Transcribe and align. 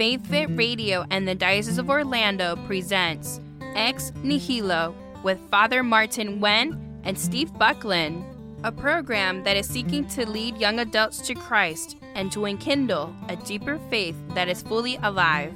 Faith 0.00 0.26
Fit 0.28 0.48
Radio 0.56 1.04
and 1.10 1.28
the 1.28 1.34
Diocese 1.34 1.76
of 1.76 1.90
Orlando 1.90 2.56
presents 2.66 3.38
Ex 3.74 4.14
Nihilo 4.22 4.94
with 5.22 5.38
Father 5.50 5.82
Martin 5.82 6.40
Wen 6.40 7.02
and 7.04 7.18
Steve 7.18 7.52
Buckland, 7.58 8.24
a 8.64 8.72
program 8.72 9.44
that 9.44 9.58
is 9.58 9.68
seeking 9.68 10.06
to 10.06 10.26
lead 10.26 10.56
young 10.56 10.78
adults 10.78 11.18
to 11.26 11.34
Christ 11.34 11.98
and 12.14 12.32
to 12.32 12.46
enkindle 12.46 13.14
a 13.28 13.36
deeper 13.36 13.78
faith 13.90 14.16
that 14.30 14.48
is 14.48 14.62
fully 14.62 14.96
alive. 15.02 15.52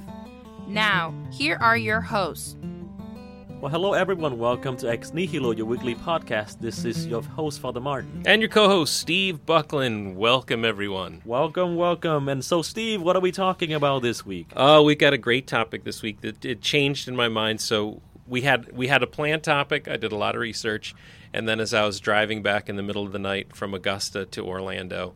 Now, 0.68 1.14
here 1.32 1.56
are 1.62 1.78
your 1.78 2.02
hosts. 2.02 2.54
Well, 3.60 3.70
hello 3.70 3.94
everyone. 3.94 4.38
Welcome 4.38 4.76
to 4.78 4.90
Ex 4.90 5.14
Nihilo, 5.14 5.52
your 5.52 5.64
weekly 5.64 5.94
podcast. 5.94 6.60
This 6.60 6.84
is 6.84 7.06
your 7.06 7.22
host, 7.22 7.60
Father 7.60 7.80
Martin. 7.80 8.22
And 8.26 8.42
your 8.42 8.50
co 8.50 8.68
host, 8.68 8.98
Steve 8.98 9.46
Buckland. 9.46 10.16
Welcome, 10.16 10.64
everyone. 10.66 11.22
Welcome, 11.24 11.76
welcome. 11.76 12.28
And 12.28 12.44
so, 12.44 12.60
Steve, 12.60 13.00
what 13.00 13.16
are 13.16 13.20
we 13.20 13.32
talking 13.32 13.72
about 13.72 14.02
this 14.02 14.26
week? 14.26 14.52
Uh, 14.54 14.78
oh, 14.78 14.82
we 14.82 14.94
got 14.94 15.14
a 15.14 15.18
great 15.18 15.46
topic 15.46 15.84
this 15.84 16.02
week 16.02 16.20
that 16.20 16.44
it 16.44 16.60
changed 16.60 17.08
in 17.08 17.16
my 17.16 17.28
mind. 17.28 17.60
So 17.62 18.02
we 18.26 18.42
had 18.42 18.70
we 18.72 18.88
had 18.88 19.02
a 19.02 19.06
planned 19.06 19.44
topic. 19.44 19.88
I 19.88 19.96
did 19.96 20.12
a 20.12 20.16
lot 20.16 20.34
of 20.34 20.42
research, 20.42 20.94
and 21.32 21.48
then 21.48 21.58
as 21.58 21.72
I 21.72 21.86
was 21.86 22.00
driving 22.00 22.42
back 22.42 22.68
in 22.68 22.76
the 22.76 22.82
middle 22.82 23.06
of 23.06 23.12
the 23.12 23.18
night 23.18 23.56
from 23.56 23.72
Augusta 23.72 24.26
to 24.26 24.44
Orlando, 24.44 25.14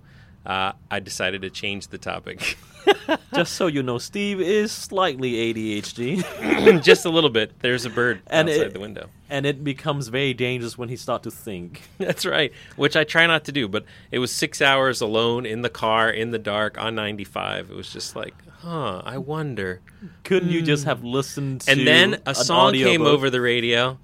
uh, 0.48 0.73
I 0.91 0.98
decided 1.01 1.43
to 1.43 1.51
change 1.51 1.88
the 1.88 1.98
topic. 1.98 2.57
Just 3.34 3.52
so 3.55 3.66
you 3.66 3.83
know, 3.83 3.98
Steve 3.98 4.41
is 4.41 4.73
slightly 4.73 5.52
ADHD. 5.52 6.83
Just 6.83 7.05
a 7.05 7.11
little 7.11 7.29
bit. 7.30 7.59
There's 7.61 7.84
a 7.84 7.91
bird 7.91 8.23
And 8.29 8.48
outside 8.48 8.62
it- 8.69 8.73
the 8.73 8.80
window. 8.80 9.11
and 9.29 9.45
it 9.45 9.62
becomes 9.62 10.09
very 10.09 10.33
dangerous 10.33 10.79
when 10.79 10.88
he 10.88 10.97
starts 10.97 11.24
to 11.24 11.30
think. 11.30 11.83
That's 11.98 12.24
right, 12.24 12.51
which 12.77 12.97
I 12.97 13.05
try 13.05 13.27
not 13.27 13.45
to 13.45 13.52
do. 13.52 13.69
But 13.69 13.84
it 14.11 14.19
was 14.21 14.33
six 14.33 14.62
hours 14.62 15.01
alone 15.02 15.45
in 15.45 15.61
the 15.62 15.69
car 15.71 16.09
in 16.11 16.30
the 16.30 16.38
dark 16.38 16.79
on 16.79 16.95
95. 16.95 17.71
It 17.71 17.77
was 17.77 17.93
just 17.93 18.16
like, 18.16 18.35
huh, 18.60 19.02
I 19.05 19.18
wonder. 19.18 19.80
Couldn't 20.24 20.51
you 20.51 20.62
just 20.62 20.85
have 20.85 21.05
listened 21.05 21.60
to 21.62 21.73
Hmm. 21.74 21.79
and 21.80 21.87
then 21.87 22.23
a 22.24 22.35
song 22.35 22.73
came 22.73 23.02
over 23.02 23.29
the 23.29 23.40
radio 23.43 23.99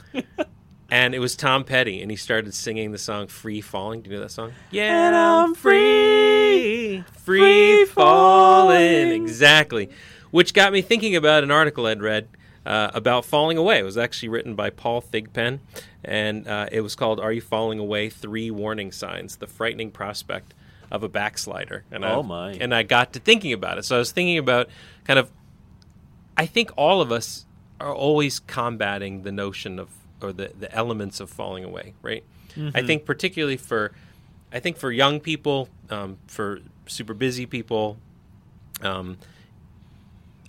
and 0.91 1.15
it 1.15 1.19
was 1.19 1.35
tom 1.37 1.65
petty 1.65 2.03
and 2.03 2.11
he 2.11 2.17
started 2.17 2.53
singing 2.53 2.93
the 2.93 2.99
song 2.99 3.27
free 3.27 3.61
falling 3.63 4.03
do 4.03 4.11
you 4.11 4.17
know 4.17 4.23
that 4.23 4.31
song 4.31 4.53
yeah 4.71 5.07
And 5.07 5.17
I'm 5.17 5.55
free, 5.55 6.24
free 7.13 7.41
free 7.41 7.85
falling 7.87 9.05
falling. 9.09 9.23
exactly. 9.23 9.91
Which 10.31 10.53
got 10.55 10.73
me 10.73 10.83
thinking 10.83 11.15
about 11.17 11.45
an 11.45 11.51
article 11.51 11.87
i'd 11.87 12.03
read 12.03 12.29
uh, 12.67 12.91
about 12.95 13.25
falling 13.25 13.59
away. 13.59 13.79
It 13.79 13.83
was 13.85 13.97
actually 13.99 14.31
written 14.31 14.55
by 14.55 14.71
paul 14.71 15.01
thigpen 15.03 15.61
and 16.05 16.47
uh, 16.49 16.67
it 16.73 16.81
was 16.81 16.95
called 16.95 17.21
are 17.21 17.33
you 17.33 17.41
falling 17.41 17.79
away? 17.79 18.09
Three 18.11 18.51
warning 18.51 18.91
signs 18.93 19.37
the 19.37 19.47
frightening 19.47 19.91
prospect 19.91 20.55
of 20.91 21.03
a 21.03 21.09
backslider. 21.09 21.85
And 21.91 22.05
Oh, 22.05 22.21
I, 22.21 22.23
my. 22.23 22.53
and 22.53 22.75
i 22.75 22.83
got 22.83 23.13
to 23.15 23.21
thinking 23.21 23.53
about 23.53 23.79
it. 23.79 23.85
So 23.85 23.97
i 23.97 23.99
was 23.99 24.13
thinking 24.13 24.39
about 24.39 24.69
kind 25.05 25.19
of 25.19 25.31
I 26.37 26.47
think 26.47 26.71
all 26.77 27.01
of 27.01 27.13
us 27.13 27.47
are 27.81 27.95
always 27.95 28.41
combating 28.41 29.23
the 29.23 29.33
notion 29.33 29.79
of 29.79 29.89
or 30.23 30.33
the, 30.33 30.53
the 30.59 30.73
elements 30.75 31.21
of 31.21 31.29
falling 31.31 31.65
away, 31.65 31.95
right? 32.03 32.25
I 32.75 32.83
think 32.83 33.05
particularly 33.05 33.57
for 33.57 33.93
I 34.53 34.61
think 34.61 34.77
for 34.79 34.91
young 34.93 35.19
people, 35.21 35.69
um, 35.91 36.19
for 36.29 36.61
super 36.87 37.15
busy 37.15 37.47
people, 37.47 37.97
um, 38.83 39.19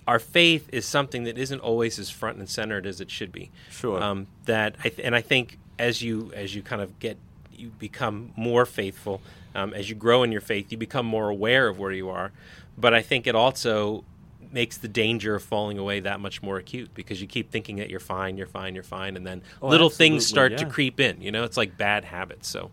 our 0.06 0.18
faith 0.18 0.68
is 0.72 0.86
something 0.86 1.24
that 1.24 1.36
isn't 1.36 1.60
always 1.60 1.98
as 1.98 2.10
front 2.10 2.38
and 2.38 2.48
centered 2.48 2.86
as 2.86 3.00
it 3.00 3.10
should 3.10 3.32
be. 3.32 3.50
Sure. 3.70 4.00
Um, 4.02 4.26
that 4.44 4.76
I 4.84 4.88
th- 4.90 5.04
and 5.04 5.14
I 5.16 5.20
think 5.20 5.58
as 5.78 6.02
you 6.02 6.32
as 6.34 6.54
you 6.54 6.62
kind 6.62 6.80
of 6.80 6.98
get 6.98 7.16
you 7.52 7.68
become 7.78 8.32
more 8.36 8.66
faithful 8.66 9.20
um, 9.54 9.72
as 9.72 9.88
you 9.88 9.94
grow 9.94 10.22
in 10.22 10.30
your 10.30 10.40
faith, 10.42 10.70
you 10.70 10.78
become 10.78 11.06
more 11.06 11.28
aware 11.30 11.66
of 11.68 11.78
where 11.78 11.90
you 11.92 12.10
are. 12.10 12.30
But 12.76 12.92
I 12.94 13.00
think 13.02 13.26
it 13.26 13.34
also 13.34 14.04
makes 14.52 14.76
the 14.76 14.88
danger 14.88 15.34
of 15.34 15.42
falling 15.42 15.78
away 15.78 16.00
that 16.00 16.20
much 16.20 16.42
more 16.42 16.58
acute 16.58 16.90
because 16.94 17.20
you 17.20 17.26
keep 17.26 17.50
thinking 17.50 17.76
that 17.76 17.90
you're 17.90 17.98
fine, 17.98 18.36
you're 18.36 18.46
fine, 18.46 18.74
you're 18.74 18.84
fine, 18.84 19.16
and 19.16 19.26
then 19.26 19.42
Oh, 19.60 19.68
little 19.68 19.90
things 19.90 20.26
start 20.26 20.56
to 20.58 20.66
creep 20.66 21.00
in. 21.00 21.20
You 21.20 21.32
know, 21.32 21.44
it's 21.44 21.56
like 21.56 21.76
bad 21.76 22.04
habits. 22.04 22.48
So, 22.48 22.70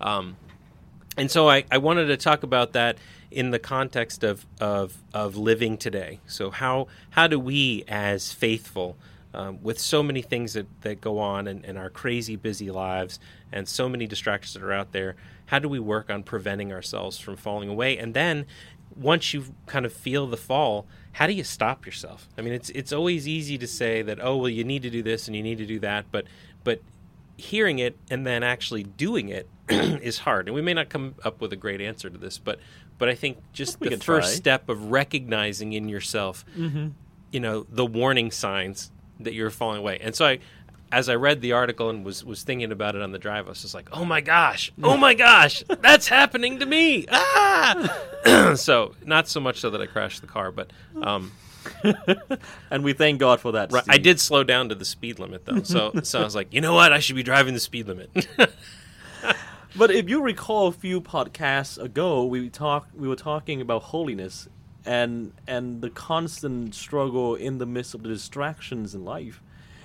um, 0.00 0.36
and 1.16 1.30
so 1.30 1.48
I, 1.48 1.64
I 1.70 1.78
wanted 1.78 2.06
to 2.06 2.16
talk 2.16 2.42
about 2.42 2.72
that 2.72 2.98
in 3.30 3.50
the 3.50 3.58
context 3.58 4.24
of, 4.24 4.46
of, 4.60 5.02
of 5.12 5.36
living 5.36 5.76
today. 5.76 6.20
So 6.26 6.50
how 6.50 6.86
how 7.10 7.26
do 7.26 7.38
we 7.38 7.84
as 7.88 8.32
faithful 8.32 8.96
um, 9.34 9.60
with 9.62 9.80
so 9.80 10.02
many 10.02 10.22
things 10.22 10.52
that, 10.52 10.66
that 10.82 11.00
go 11.00 11.18
on 11.18 11.48
in, 11.48 11.64
in 11.64 11.76
our 11.76 11.90
crazy 11.90 12.36
busy 12.36 12.70
lives 12.70 13.18
and 13.52 13.68
so 13.68 13.88
many 13.88 14.06
distractions 14.06 14.54
that 14.54 14.62
are 14.62 14.72
out 14.72 14.92
there, 14.92 15.16
how 15.46 15.58
do 15.58 15.68
we 15.68 15.80
work 15.80 16.08
on 16.08 16.22
preventing 16.22 16.72
ourselves 16.72 17.18
from 17.18 17.36
falling 17.36 17.68
away? 17.68 17.98
And 17.98 18.14
then 18.14 18.46
once 18.94 19.34
you 19.34 19.44
kind 19.66 19.84
of 19.84 19.92
feel 19.92 20.28
the 20.28 20.36
fall, 20.36 20.86
how 21.12 21.26
do 21.26 21.32
you 21.32 21.44
stop 21.44 21.84
yourself? 21.84 22.28
I 22.38 22.42
mean, 22.42 22.52
it's 22.52 22.70
it's 22.70 22.92
always 22.92 23.26
easy 23.26 23.58
to 23.58 23.66
say 23.66 24.02
that 24.02 24.18
oh 24.22 24.36
well 24.36 24.48
you 24.48 24.64
need 24.64 24.82
to 24.82 24.90
do 24.90 25.02
this 25.02 25.26
and 25.26 25.36
you 25.36 25.42
need 25.42 25.58
to 25.58 25.66
do 25.66 25.80
that, 25.80 26.06
but 26.10 26.26
but 26.62 26.80
hearing 27.36 27.78
it 27.78 27.96
and 28.10 28.26
then 28.26 28.42
actually 28.42 28.82
doing 28.84 29.28
it 29.28 29.48
is 29.68 30.18
hard. 30.20 30.46
And 30.48 30.54
we 30.54 30.62
may 30.62 30.74
not 30.74 30.88
come 30.88 31.14
up 31.24 31.40
with 31.40 31.52
a 31.52 31.56
great 31.56 31.80
answer 31.80 32.10
to 32.10 32.18
this, 32.18 32.38
but 32.38 32.58
but 32.98 33.08
I 33.08 33.14
think 33.14 33.38
just 33.52 33.80
We 33.80 33.88
the 33.88 33.96
first 33.96 34.28
try. 34.28 34.36
step 34.36 34.68
of 34.68 34.90
recognizing 34.90 35.72
in 35.72 35.88
yourself, 35.88 36.44
you 36.56 37.40
know, 37.40 37.66
the 37.68 37.84
warning 37.84 38.30
signs 38.30 38.92
that 39.20 39.34
you're 39.34 39.50
falling 39.50 39.78
away. 39.78 39.98
And 40.00 40.14
so 40.14 40.26
I 40.26 40.38
as 40.92 41.08
I 41.08 41.16
read 41.16 41.40
the 41.40 41.52
article 41.52 41.90
and 41.90 42.04
was 42.04 42.24
was 42.24 42.44
thinking 42.44 42.70
about 42.70 42.94
it 42.94 43.02
on 43.02 43.10
the 43.10 43.18
drive, 43.18 43.46
I 43.46 43.48
was 43.48 43.62
just 43.62 43.74
like, 43.74 43.88
"Oh 43.92 44.04
my 44.04 44.20
gosh! 44.20 44.70
Oh 44.82 44.96
my 44.96 45.14
gosh! 45.14 45.64
That's 45.80 46.06
happening 46.06 46.60
to 46.60 46.66
me!" 46.66 47.06
Ah! 47.10 48.52
so 48.54 48.94
not 49.04 49.26
so 49.26 49.40
much 49.40 49.58
so 49.60 49.70
that 49.70 49.80
I 49.80 49.86
crashed 49.86 50.20
the 50.20 50.28
car, 50.28 50.52
but 50.52 50.70
um, 51.02 51.32
and 52.70 52.84
we 52.84 52.92
thank 52.92 53.20
God 53.20 53.40
for 53.40 53.52
that. 53.52 53.72
Right, 53.72 53.84
I 53.88 53.98
did 53.98 54.20
slow 54.20 54.44
down 54.44 54.68
to 54.68 54.74
the 54.74 54.84
speed 54.84 55.18
limit 55.18 55.44
though, 55.44 55.62
so 55.62 55.92
so 56.02 56.20
I 56.20 56.24
was 56.24 56.34
like, 56.34 56.52
you 56.52 56.60
know 56.60 56.74
what, 56.74 56.92
I 56.92 56.98
should 56.98 57.16
be 57.16 57.22
driving 57.22 57.54
the 57.54 57.60
speed 57.60 57.88
limit. 57.88 58.26
But 59.76 59.90
if 59.90 60.08
you 60.08 60.22
recall, 60.22 60.68
a 60.68 60.72
few 60.72 61.00
podcasts 61.00 61.82
ago, 61.82 62.24
we 62.24 62.48
talk 62.48 62.88
we 62.94 63.08
were 63.08 63.16
talking 63.16 63.60
about 63.60 63.82
holiness 63.82 64.48
and 64.86 65.32
and 65.48 65.80
the 65.80 65.90
constant 65.90 66.76
struggle 66.76 67.34
in 67.34 67.58
the 67.58 67.66
midst 67.66 67.92
of 67.94 68.04
the 68.04 68.08
distractions 68.08 68.94
in 68.94 69.04
life. 69.04 69.42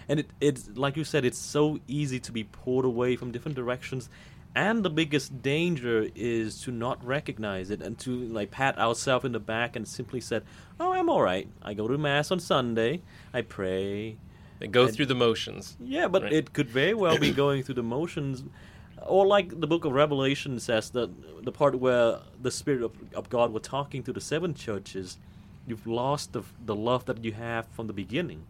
And 0.07 0.19
it, 0.19 0.29
it's 0.39 0.69
like 0.75 0.95
you 0.95 1.03
said, 1.03 1.25
it's 1.25 1.39
so 1.39 1.79
easy 1.87 2.19
to 2.19 2.31
be 2.31 2.43
pulled 2.43 2.85
away 2.85 3.15
from 3.15 3.31
different 3.31 3.55
directions. 3.55 4.09
And 4.55 4.83
the 4.83 4.89
biggest 4.89 5.41
danger 5.41 6.09
is 6.15 6.61
to 6.63 6.71
not 6.71 7.05
recognize 7.05 7.69
it 7.69 7.81
and 7.81 7.97
to 7.99 8.11
like 8.11 8.51
pat 8.51 8.77
ourselves 8.77 9.23
in 9.25 9.31
the 9.31 9.39
back 9.39 9.75
and 9.75 9.87
simply 9.87 10.19
said, 10.19 10.43
"Oh, 10.79 10.91
I'm 10.91 11.07
all 11.09 11.21
right. 11.21 11.47
I 11.61 11.73
go 11.75 11.87
to 11.87 11.97
mass 11.97 12.31
on 12.31 12.39
Sunday. 12.39 13.01
I 13.33 13.41
pray. 13.41 14.17
and 14.61 14.73
go 14.73 14.87
through 14.89 15.05
the 15.05 15.15
motions. 15.15 15.77
Yeah, 15.79 16.09
but 16.09 16.23
Right. 16.23 16.33
it 16.33 16.51
could 16.51 16.67
very 16.69 16.93
well 16.93 17.17
be 17.17 17.31
going 17.43 17.63
through 17.63 17.75
the 17.75 17.83
motions, 17.83 18.43
or 19.07 19.25
like 19.25 19.61
the 19.61 19.67
Book 19.67 19.85
of 19.85 19.93
Revelation 19.93 20.59
says 20.59 20.89
that 20.89 21.09
the 21.45 21.51
part 21.53 21.75
where 21.79 22.19
the 22.41 22.51
Spirit 22.51 22.81
of, 22.83 22.91
of 23.15 23.29
God 23.29 23.53
were 23.53 23.61
talking 23.61 24.03
to 24.03 24.11
the 24.11 24.19
seven 24.19 24.53
churches, 24.53 25.17
you've 25.67 25.87
lost 25.87 26.33
the 26.33 26.43
the 26.65 26.75
love 26.75 27.05
that 27.05 27.23
you 27.23 27.31
have 27.33 27.67
from 27.67 27.87
the 27.87 27.93
beginning. 27.93 28.41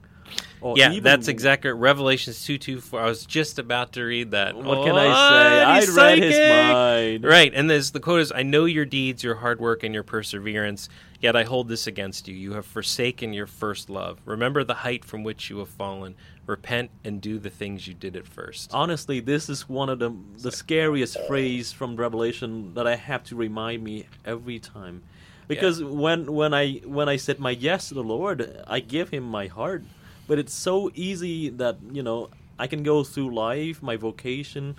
Or 0.61 0.77
Yeah, 0.77 0.99
that's 0.99 1.27
exactly 1.29 1.71
Revelations 1.71 2.43
two 2.43 2.57
two 2.57 2.81
four. 2.81 2.99
I 2.99 3.05
was 3.05 3.25
just 3.25 3.59
about 3.59 3.93
to 3.93 4.03
read 4.03 4.31
that. 4.31 4.55
What 4.55 4.83
can 4.83 4.91
Oh, 4.91 4.97
I 4.97 5.05
say? 5.29 5.63
I 5.63 5.95
read 5.95 6.17
his 6.17 6.37
mind. 6.37 7.23
Right, 7.23 7.51
and 7.55 7.69
there's 7.69 7.91
the 7.91 8.01
quote 8.01 8.19
is, 8.19 8.31
"I 8.33 8.43
know 8.43 8.65
your 8.65 8.85
deeds, 8.85 9.23
your 9.23 9.35
hard 9.35 9.59
work, 9.61 9.83
and 9.83 9.93
your 9.93 10.03
perseverance. 10.03 10.89
Yet 11.21 11.35
I 11.35 11.43
hold 11.43 11.69
this 11.69 11.87
against 11.87 12.27
you: 12.27 12.35
you 12.35 12.53
have 12.53 12.65
forsaken 12.65 13.31
your 13.33 13.47
first 13.47 13.89
love. 13.89 14.19
Remember 14.25 14.63
the 14.65 14.73
height 14.73 15.05
from 15.05 15.23
which 15.23 15.49
you 15.49 15.59
have 15.59 15.69
fallen. 15.69 16.15
Repent 16.45 16.89
and 17.05 17.21
do 17.21 17.37
the 17.39 17.49
things 17.49 17.87
you 17.87 17.93
did 17.93 18.15
at 18.15 18.25
first. 18.27 18.71
Honestly, 18.73 19.19
this 19.19 19.49
is 19.49 19.69
one 19.69 19.87
of 19.87 19.99
the 19.99 20.11
the 20.41 20.51
scariest 20.51 21.17
phrase 21.27 21.71
from 21.71 21.95
Revelation 21.95 22.73
that 22.73 22.87
I 22.87 22.95
have 22.95 23.23
to 23.25 23.35
remind 23.35 23.83
me 23.83 24.07
every 24.25 24.59
time, 24.59 25.03
because 25.47 25.81
when 25.83 26.33
when 26.33 26.53
I 26.53 26.81
when 26.85 27.07
I 27.07 27.17
said 27.17 27.39
my 27.39 27.51
yes 27.51 27.89
to 27.89 27.93
the 27.93 28.03
Lord, 28.03 28.61
I 28.67 28.79
give 28.79 29.09
Him 29.09 29.23
my 29.23 29.47
heart, 29.47 29.83
but 30.29 30.39
it's 30.39 30.53
so 30.53 30.89
easy 30.95 31.49
that 31.61 31.75
you 31.91 32.03
know 32.07 32.29
I 32.57 32.67
can 32.67 32.81
go 32.83 33.03
through 33.03 33.29
life, 33.35 33.77
my 33.91 33.97
vocation, 33.97 34.75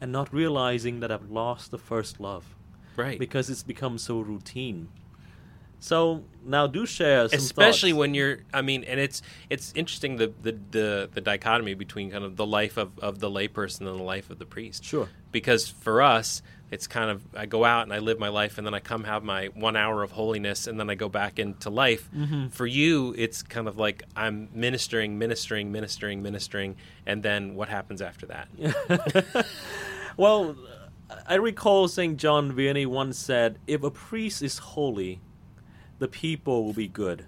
and 0.00 0.12
not 0.12 0.32
realizing 0.32 1.00
that 1.00 1.10
I've 1.14 1.30
lost 1.30 1.70
the 1.70 1.78
first 1.78 2.20
love 2.20 2.44
Right, 2.96 3.18
because 3.18 3.50
it's 3.52 3.62
become 3.74 3.98
so 3.98 4.20
routine. 4.20 4.88
So 5.82 6.24
now 6.44 6.66
do 6.66 6.84
share 6.84 7.28
some 7.28 7.38
especially 7.38 7.92
thoughts. 7.92 7.98
when 8.00 8.14
you're 8.14 8.36
i 8.52 8.60
mean 8.60 8.84
and 8.84 9.00
it's 9.00 9.22
it's 9.48 9.72
interesting 9.74 10.16
the 10.16 10.28
the 10.46 10.52
the, 10.76 11.08
the 11.14 11.20
dichotomy 11.22 11.72
between 11.74 12.10
kind 12.10 12.24
of 12.24 12.36
the 12.36 12.44
life 12.44 12.76
of, 12.76 12.98
of 12.98 13.18
the 13.20 13.30
layperson 13.30 13.80
and 13.88 13.98
the 13.98 14.08
life 14.14 14.28
of 14.28 14.38
the 14.38 14.44
priest 14.56 14.84
Sure. 14.84 15.08
because 15.32 15.68
for 15.68 16.02
us 16.02 16.42
it's 16.70 16.86
kind 16.86 17.10
of 17.10 17.22
i 17.34 17.46
go 17.46 17.64
out 17.64 17.82
and 17.84 17.92
i 17.92 17.98
live 17.98 18.18
my 18.18 18.28
life 18.28 18.58
and 18.58 18.66
then 18.66 18.74
i 18.74 18.80
come 18.80 19.04
have 19.04 19.22
my 19.24 19.46
one 19.54 19.76
hour 19.76 20.02
of 20.02 20.12
holiness 20.12 20.66
and 20.66 20.78
then 20.78 20.88
i 20.90 20.94
go 20.94 21.08
back 21.08 21.38
into 21.38 21.68
life 21.70 22.08
for 22.50 22.66
you 22.66 23.14
it's 23.18 23.42
kind 23.42 23.66
of 23.68 23.76
like 23.78 24.02
i'm 24.16 24.48
ministering 24.54 25.18
ministering 25.18 25.72
ministering 25.72 26.22
ministering 26.22 26.76
and 27.06 27.22
then 27.22 27.54
what 27.54 27.68
happens 27.68 28.00
after 28.02 28.26
that 28.26 28.48
Well, 30.16 30.56
I 31.26 31.34
recall 31.36 31.88
St. 31.88 32.16
John 32.18 32.52
Vianney 32.52 32.86
once 32.86 33.18
said, 33.18 33.58
If 33.66 33.82
a 33.82 33.90
priest 33.90 34.42
is 34.42 34.58
holy, 34.58 35.20
the 35.98 36.08
people 36.08 36.64
will 36.64 36.72
be 36.74 36.88
good. 36.88 37.24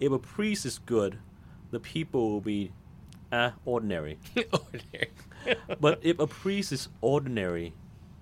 if 0.00 0.10
a 0.12 0.18
priest 0.18 0.66
is 0.66 0.78
good, 0.78 1.18
the 1.70 1.78
people 1.78 2.30
will 2.30 2.40
be 2.40 2.72
uh, 3.30 3.50
ordinary. 3.64 4.18
Ordinary. 4.52 5.10
but 5.80 5.98
if 6.02 6.18
a 6.18 6.26
priest 6.26 6.72
is 6.72 6.88
ordinary, 7.00 7.74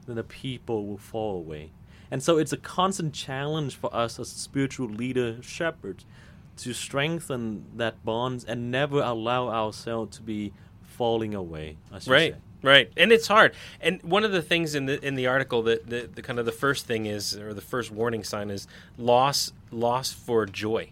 then 0.06 0.16
the 0.16 0.24
people 0.24 0.86
will 0.86 0.98
fall 0.98 1.36
away. 1.36 1.70
And 2.10 2.22
so 2.22 2.38
it's 2.38 2.52
a 2.52 2.56
constant 2.56 3.12
challenge 3.14 3.76
for 3.76 3.94
us 3.94 4.18
as 4.20 4.28
spiritual 4.28 4.88
leader 4.88 5.42
shepherds 5.42 6.04
to 6.58 6.72
strengthen 6.72 7.64
that 7.76 8.04
bonds 8.04 8.44
and 8.44 8.70
never 8.70 9.00
allow 9.00 9.48
ourselves 9.48 10.16
to 10.16 10.22
be 10.22 10.52
falling 10.82 11.34
away. 11.34 11.76
Right 11.92 12.34
say. 12.34 12.38
right 12.62 12.92
and 12.96 13.10
it's 13.10 13.26
hard 13.26 13.52
and 13.80 14.00
one 14.04 14.22
of 14.22 14.30
the 14.30 14.40
things 14.40 14.76
in 14.76 14.86
the 14.86 15.04
in 15.04 15.16
the 15.16 15.26
article 15.26 15.62
that 15.62 15.88
the, 15.90 16.08
the 16.14 16.22
kind 16.22 16.38
of 16.38 16.46
the 16.46 16.52
first 16.52 16.86
thing 16.86 17.06
is 17.06 17.36
or 17.36 17.52
the 17.52 17.60
first 17.60 17.90
warning 17.90 18.22
sign 18.22 18.48
is 18.50 18.68
loss 18.96 19.52
loss 19.72 20.12
for 20.12 20.46
joy 20.46 20.90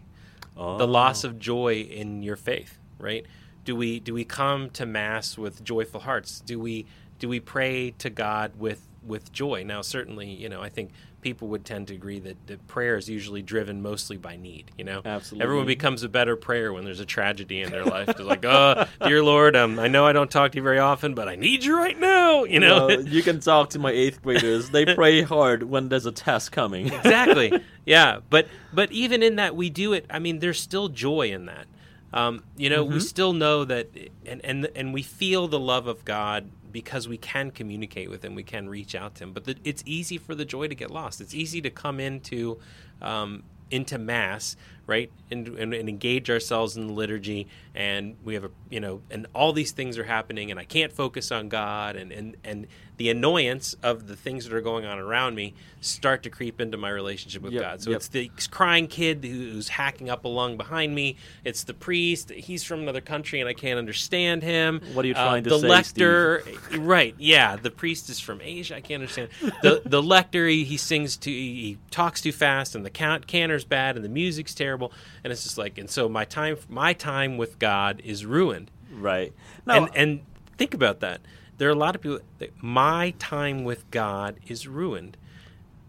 the 0.56 0.60
oh. 0.62 0.84
loss 0.84 1.24
Oh. 1.24 1.28
of 1.28 1.38
joy 1.38 1.74
in 1.88 2.22
your 2.24 2.36
faith 2.36 2.78
right 2.98 3.24
do 3.64 3.76
we 3.76 4.00
do 4.00 4.12
we 4.12 4.24
come 4.24 4.68
to 4.70 4.84
mass 4.84 5.38
with 5.38 5.62
joyful 5.64 6.00
hearts 6.00 6.40
do 6.40 6.58
we 6.58 6.84
do 7.20 7.28
we 7.28 7.38
pray 7.40 7.92
to 7.98 8.10
god 8.10 8.52
with 8.58 8.88
with 9.04 9.32
joy 9.32 9.62
now 9.62 9.80
certainly 9.80 10.28
you 10.28 10.48
know 10.48 10.60
i 10.62 10.68
think 10.68 10.90
people 11.20 11.46
would 11.46 11.64
tend 11.64 11.86
to 11.86 11.94
agree 11.94 12.18
that, 12.18 12.36
that 12.48 12.66
prayer 12.66 12.96
is 12.96 13.08
usually 13.08 13.42
driven 13.42 13.80
mostly 13.80 14.16
by 14.16 14.36
need 14.36 14.70
you 14.76 14.84
know 14.84 15.00
Absolutely. 15.04 15.44
everyone 15.44 15.66
becomes 15.66 16.02
a 16.02 16.08
better 16.08 16.36
prayer 16.36 16.72
when 16.72 16.84
there's 16.84 17.00
a 17.00 17.06
tragedy 17.06 17.62
in 17.62 17.70
their 17.70 17.84
life 17.84 18.08
they're 18.16 18.26
like 18.26 18.44
oh 18.44 18.86
dear 19.06 19.22
lord 19.22 19.54
um, 19.54 19.78
i 19.78 19.86
know 19.86 20.04
i 20.04 20.12
don't 20.12 20.30
talk 20.30 20.52
to 20.52 20.56
you 20.56 20.62
very 20.62 20.78
often 20.80 21.14
but 21.14 21.28
i 21.28 21.36
need 21.36 21.64
you 21.64 21.76
right 21.76 21.98
now 21.98 22.44
you 22.44 22.58
know 22.58 22.88
you 22.88 23.22
can 23.22 23.40
talk 23.40 23.70
to 23.70 23.78
my 23.78 23.90
eighth 23.90 24.22
graders. 24.22 24.70
They 24.70 24.84
pray 24.94 25.22
hard 25.22 25.62
when 25.62 25.88
there's 25.88 26.06
a 26.06 26.12
test 26.12 26.52
coming. 26.52 26.86
exactly. 26.92 27.52
Yeah, 27.84 28.20
but 28.30 28.46
but 28.72 28.92
even 28.92 29.24
in 29.24 29.36
that, 29.36 29.56
we 29.56 29.68
do 29.68 29.92
it. 29.92 30.06
I 30.08 30.20
mean, 30.20 30.38
there's 30.38 30.60
still 30.60 30.88
joy 30.88 31.32
in 31.32 31.46
that. 31.46 31.66
Um, 32.12 32.44
you 32.56 32.70
know, 32.70 32.84
we 32.84 33.00
still 33.00 33.32
know 33.32 33.64
that, 33.64 33.88
and 34.24 34.40
and 34.44 34.68
and 34.76 34.94
we 34.94 35.02
feel 35.02 35.48
the 35.48 35.58
love 35.58 35.88
of 35.88 36.04
God 36.04 36.48
because 36.72 37.08
we 37.08 37.16
can 37.18 37.50
communicate 37.50 38.10
with 38.10 38.24
Him. 38.24 38.34
We 38.34 38.42
can 38.42 38.68
reach 38.68 38.94
out 38.94 39.14
to 39.16 39.24
Him. 39.24 39.32
But 39.32 39.44
the, 39.44 39.56
it's 39.64 39.82
easy 39.86 40.18
for 40.18 40.34
the 40.34 40.44
joy 40.44 40.68
to 40.68 40.74
get 40.74 40.90
lost. 40.90 41.20
It's 41.20 41.34
easy 41.34 41.60
to 41.60 41.70
come 41.70 42.00
into 42.00 42.58
um, 43.00 43.44
into 43.70 43.98
mass 43.98 44.56
right? 44.86 45.10
And, 45.30 45.48
and, 45.48 45.72
and 45.72 45.88
engage 45.88 46.28
ourselves 46.30 46.76
in 46.76 46.86
the 46.88 46.92
liturgy. 46.92 47.48
And 47.74 48.16
we 48.22 48.34
have 48.34 48.44
a 48.44 48.50
you 48.68 48.80
know 48.80 49.00
and 49.10 49.26
all 49.34 49.52
these 49.52 49.72
things 49.72 49.96
are 49.96 50.04
happening 50.04 50.50
and 50.50 50.60
i 50.60 50.64
can't 50.64 50.92
focus 50.92 51.32
on 51.32 51.48
god. 51.48 51.96
And 51.96 52.12
and 52.12 52.36
and 52.44 52.66
the 52.98 53.08
annoyance 53.08 53.74
of 53.82 54.06
the 54.06 54.14
things 54.14 54.44
that 54.44 54.54
are 54.54 54.60
going 54.60 54.84
on 54.84 54.98
around 54.98 55.34
me 55.34 55.54
start 55.80 56.22
to 56.22 56.30
creep 56.30 56.60
into 56.60 56.76
my 56.76 56.90
relationship 56.90 57.42
with 57.42 57.52
Yep, 57.54 57.62
god. 57.62 57.82
So 57.82 57.90
yep. 57.90 57.96
it's 57.96 58.08
the 58.08 58.30
crying 58.50 58.86
kid 58.86 59.24
who's 59.24 59.68
hacking 59.68 60.10
up 60.10 60.24
a 60.26 60.28
lung 60.28 60.56
behind 60.58 60.94
me. 60.94 61.16
It's 61.44 61.64
the 61.64 61.72
priest. 61.74 62.30
He's 62.30 62.62
from 62.62 62.80
another 62.80 63.00
country 63.00 63.40
and 63.40 63.48
i 63.48 63.54
can't 63.54 63.78
understand 63.78 64.42
him. 64.42 64.80
What 64.92 65.04
are 65.06 65.08
you 65.08 65.14
Uh, 65.14 65.24
trying 65.24 65.44
to 65.44 65.50
the 65.50 65.60
say, 65.60 65.68
lector 65.68 66.42
right 66.78 67.14
yeah. 67.18 67.56
The 67.56 67.70
priest 67.70 68.10
is 68.10 68.20
from 68.20 68.40
asia. 68.42 68.76
I 68.76 68.80
can't 68.82 69.00
understand. 69.00 69.30
The 69.62 69.80
the 69.86 70.02
lector 70.02 70.46
he, 70.46 70.64
he 70.64 70.76
sings 70.76 71.16
too 71.16 71.30
he 71.30 71.78
talks 71.90 72.20
too 72.20 72.32
fast 72.32 72.74
and 72.74 72.84
the 72.84 72.90
count 72.90 73.26
canner's 73.26 73.64
bad 73.64 73.96
and 73.96 74.04
the 74.04 74.08
music's 74.10 74.52
terrible 74.54 74.71
and 74.78 75.32
it's 75.32 75.42
just 75.42 75.58
like 75.58 75.78
and 75.78 75.90
so 75.90 76.08
my 76.08 76.24
time 76.24 76.56
my 76.68 76.92
time 76.92 77.36
with 77.36 77.58
god 77.58 78.00
is 78.04 78.24
ruined 78.26 78.70
right. 78.92 79.32
Now, 79.66 79.76
and 79.76 79.90
and 79.94 80.20
think 80.56 80.74
about 80.74 81.00
that 81.00 81.20
there 81.58 81.68
are 81.68 81.72
a 81.72 81.76
lot 81.76 81.94
of 81.94 82.02
people 82.02 82.20
that 82.38 82.50
my 82.62 83.14
time 83.18 83.64
with 83.64 83.90
god 83.90 84.36
is 84.46 84.66
ruined 84.66 85.16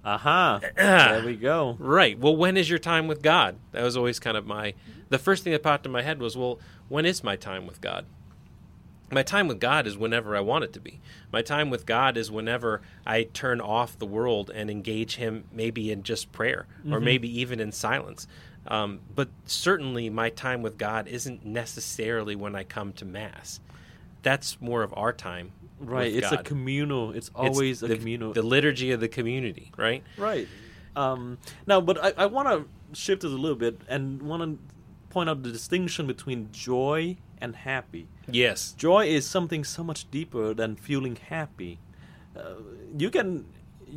aha. 0.05 0.59
there 0.75 1.25
we 1.25 1.35
go. 1.35 1.75
right 1.79 2.17
well 2.19 2.35
when 2.35 2.57
is 2.57 2.69
your 2.69 2.79
time 2.79 3.07
with 3.07 3.21
god 3.21 3.57
that 3.71 3.83
was 3.83 3.97
always 3.97 4.19
kind 4.19 4.37
of 4.37 4.45
my 4.45 4.73
the 5.09 5.19
first 5.19 5.43
thing 5.43 5.53
that 5.53 5.63
popped 5.63 5.85
in 5.85 5.91
my 5.91 6.01
head 6.01 6.19
was 6.19 6.35
well 6.35 6.59
when 6.89 7.05
is 7.05 7.23
my 7.23 7.35
time 7.35 7.65
with 7.65 7.81
god 7.81 8.05
my 9.13 9.23
time 9.23 9.47
with 9.47 9.59
God 9.59 9.85
is 9.87 9.97
whenever 9.97 10.35
I 10.35 10.39
want 10.39 10.63
it 10.63 10.73
to 10.73 10.79
be. 10.79 10.99
My 11.31 11.41
time 11.41 11.69
with 11.69 11.85
God 11.85 12.17
is 12.17 12.31
whenever 12.31 12.81
I 13.05 13.23
turn 13.23 13.61
off 13.61 13.97
the 13.97 14.05
world 14.05 14.51
and 14.53 14.69
engage 14.69 15.15
Him, 15.15 15.45
maybe 15.51 15.91
in 15.91 16.03
just 16.03 16.31
prayer 16.31 16.65
or 16.85 16.97
mm-hmm. 16.97 17.05
maybe 17.05 17.39
even 17.39 17.59
in 17.59 17.71
silence. 17.71 18.27
Um, 18.67 19.01
but 19.15 19.29
certainly, 19.45 20.09
my 20.09 20.29
time 20.29 20.61
with 20.61 20.77
God 20.77 21.07
isn't 21.07 21.45
necessarily 21.45 22.35
when 22.35 22.55
I 22.55 22.63
come 22.63 22.93
to 22.93 23.05
Mass. 23.05 23.59
That's 24.21 24.61
more 24.61 24.83
of 24.83 24.93
our 24.95 25.11
time. 25.11 25.51
Right. 25.79 26.13
It's 26.13 26.31
a 26.31 26.37
communal. 26.37 27.11
It's 27.11 27.27
It's 27.27 27.31
always 27.35 27.83
a 27.83 27.87
the, 27.87 27.97
communal. 27.97 28.33
The 28.33 28.41
liturgy 28.41 28.91
of 28.91 29.01
the 29.01 29.09
community, 29.09 29.71
right? 29.75 30.03
Right. 30.17 30.47
Um, 30.95 31.39
now, 31.67 31.81
but 31.81 32.03
I, 32.03 32.13
I 32.23 32.25
want 32.27 32.47
to 32.47 32.97
shift 32.97 33.23
it 33.23 33.31
a 33.31 33.35
little 33.35 33.57
bit 33.57 33.81
and 33.89 34.21
want 34.21 34.43
to 34.43 34.59
point 35.09 35.29
out 35.29 35.43
the 35.43 35.51
distinction 35.51 36.07
between 36.07 36.49
joy 36.51 37.17
and 37.41 37.55
happy. 37.55 38.07
Yes. 38.29 38.73
Joy 38.77 39.07
is 39.07 39.25
something 39.25 39.63
so 39.63 39.83
much 39.83 40.09
deeper 40.09 40.53
than 40.53 40.75
feeling 40.75 41.17
happy. 41.17 41.79
Uh, 42.37 42.55
you 42.97 43.09
can 43.09 43.45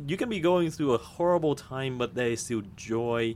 you 0.05 0.17
can 0.17 0.29
be 0.29 0.39
going 0.39 0.69
through 0.69 0.93
a 0.93 0.97
horrible 0.97 1.55
time, 1.55 1.97
but 1.97 2.13
there 2.13 2.27
is 2.27 2.41
still 2.41 2.63
joy 2.75 3.35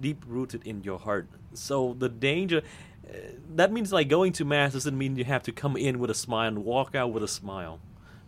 deep 0.00 0.24
rooted 0.26 0.66
in 0.66 0.82
your 0.82 0.98
heart. 0.98 1.28
So 1.54 1.94
the 1.98 2.08
danger. 2.08 2.62
Uh, 3.08 3.16
that 3.56 3.72
means 3.72 3.92
like 3.92 4.08
going 4.08 4.32
to 4.34 4.44
mass 4.44 4.72
doesn't 4.74 4.96
mean 4.96 5.16
you 5.16 5.24
have 5.24 5.42
to 5.42 5.52
come 5.52 5.76
in 5.76 5.98
with 5.98 6.10
a 6.10 6.14
smile 6.14 6.48
and 6.48 6.64
walk 6.64 6.94
out 6.94 7.12
with 7.12 7.22
a 7.22 7.28
smile. 7.28 7.80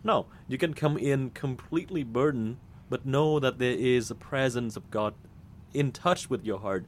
No, 0.03 0.25
you 0.47 0.57
can 0.57 0.73
come 0.73 0.97
in 0.97 1.29
completely 1.29 2.03
burdened, 2.03 2.57
but 2.89 3.05
know 3.05 3.39
that 3.39 3.59
there 3.59 3.71
is 3.71 4.11
a 4.11 4.15
presence 4.15 4.75
of 4.75 4.91
God 4.91 5.13
in 5.73 5.91
touch 5.91 6.29
with 6.29 6.43
your 6.43 6.59
heart 6.59 6.85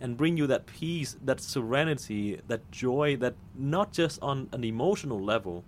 and 0.00 0.16
bring 0.16 0.36
you 0.36 0.46
that 0.46 0.66
peace, 0.66 1.16
that 1.22 1.40
serenity, 1.40 2.40
that 2.48 2.70
joy, 2.70 3.16
that 3.16 3.34
not 3.54 3.92
just 3.92 4.20
on 4.22 4.48
an 4.52 4.64
emotional 4.64 5.22
level. 5.22 5.64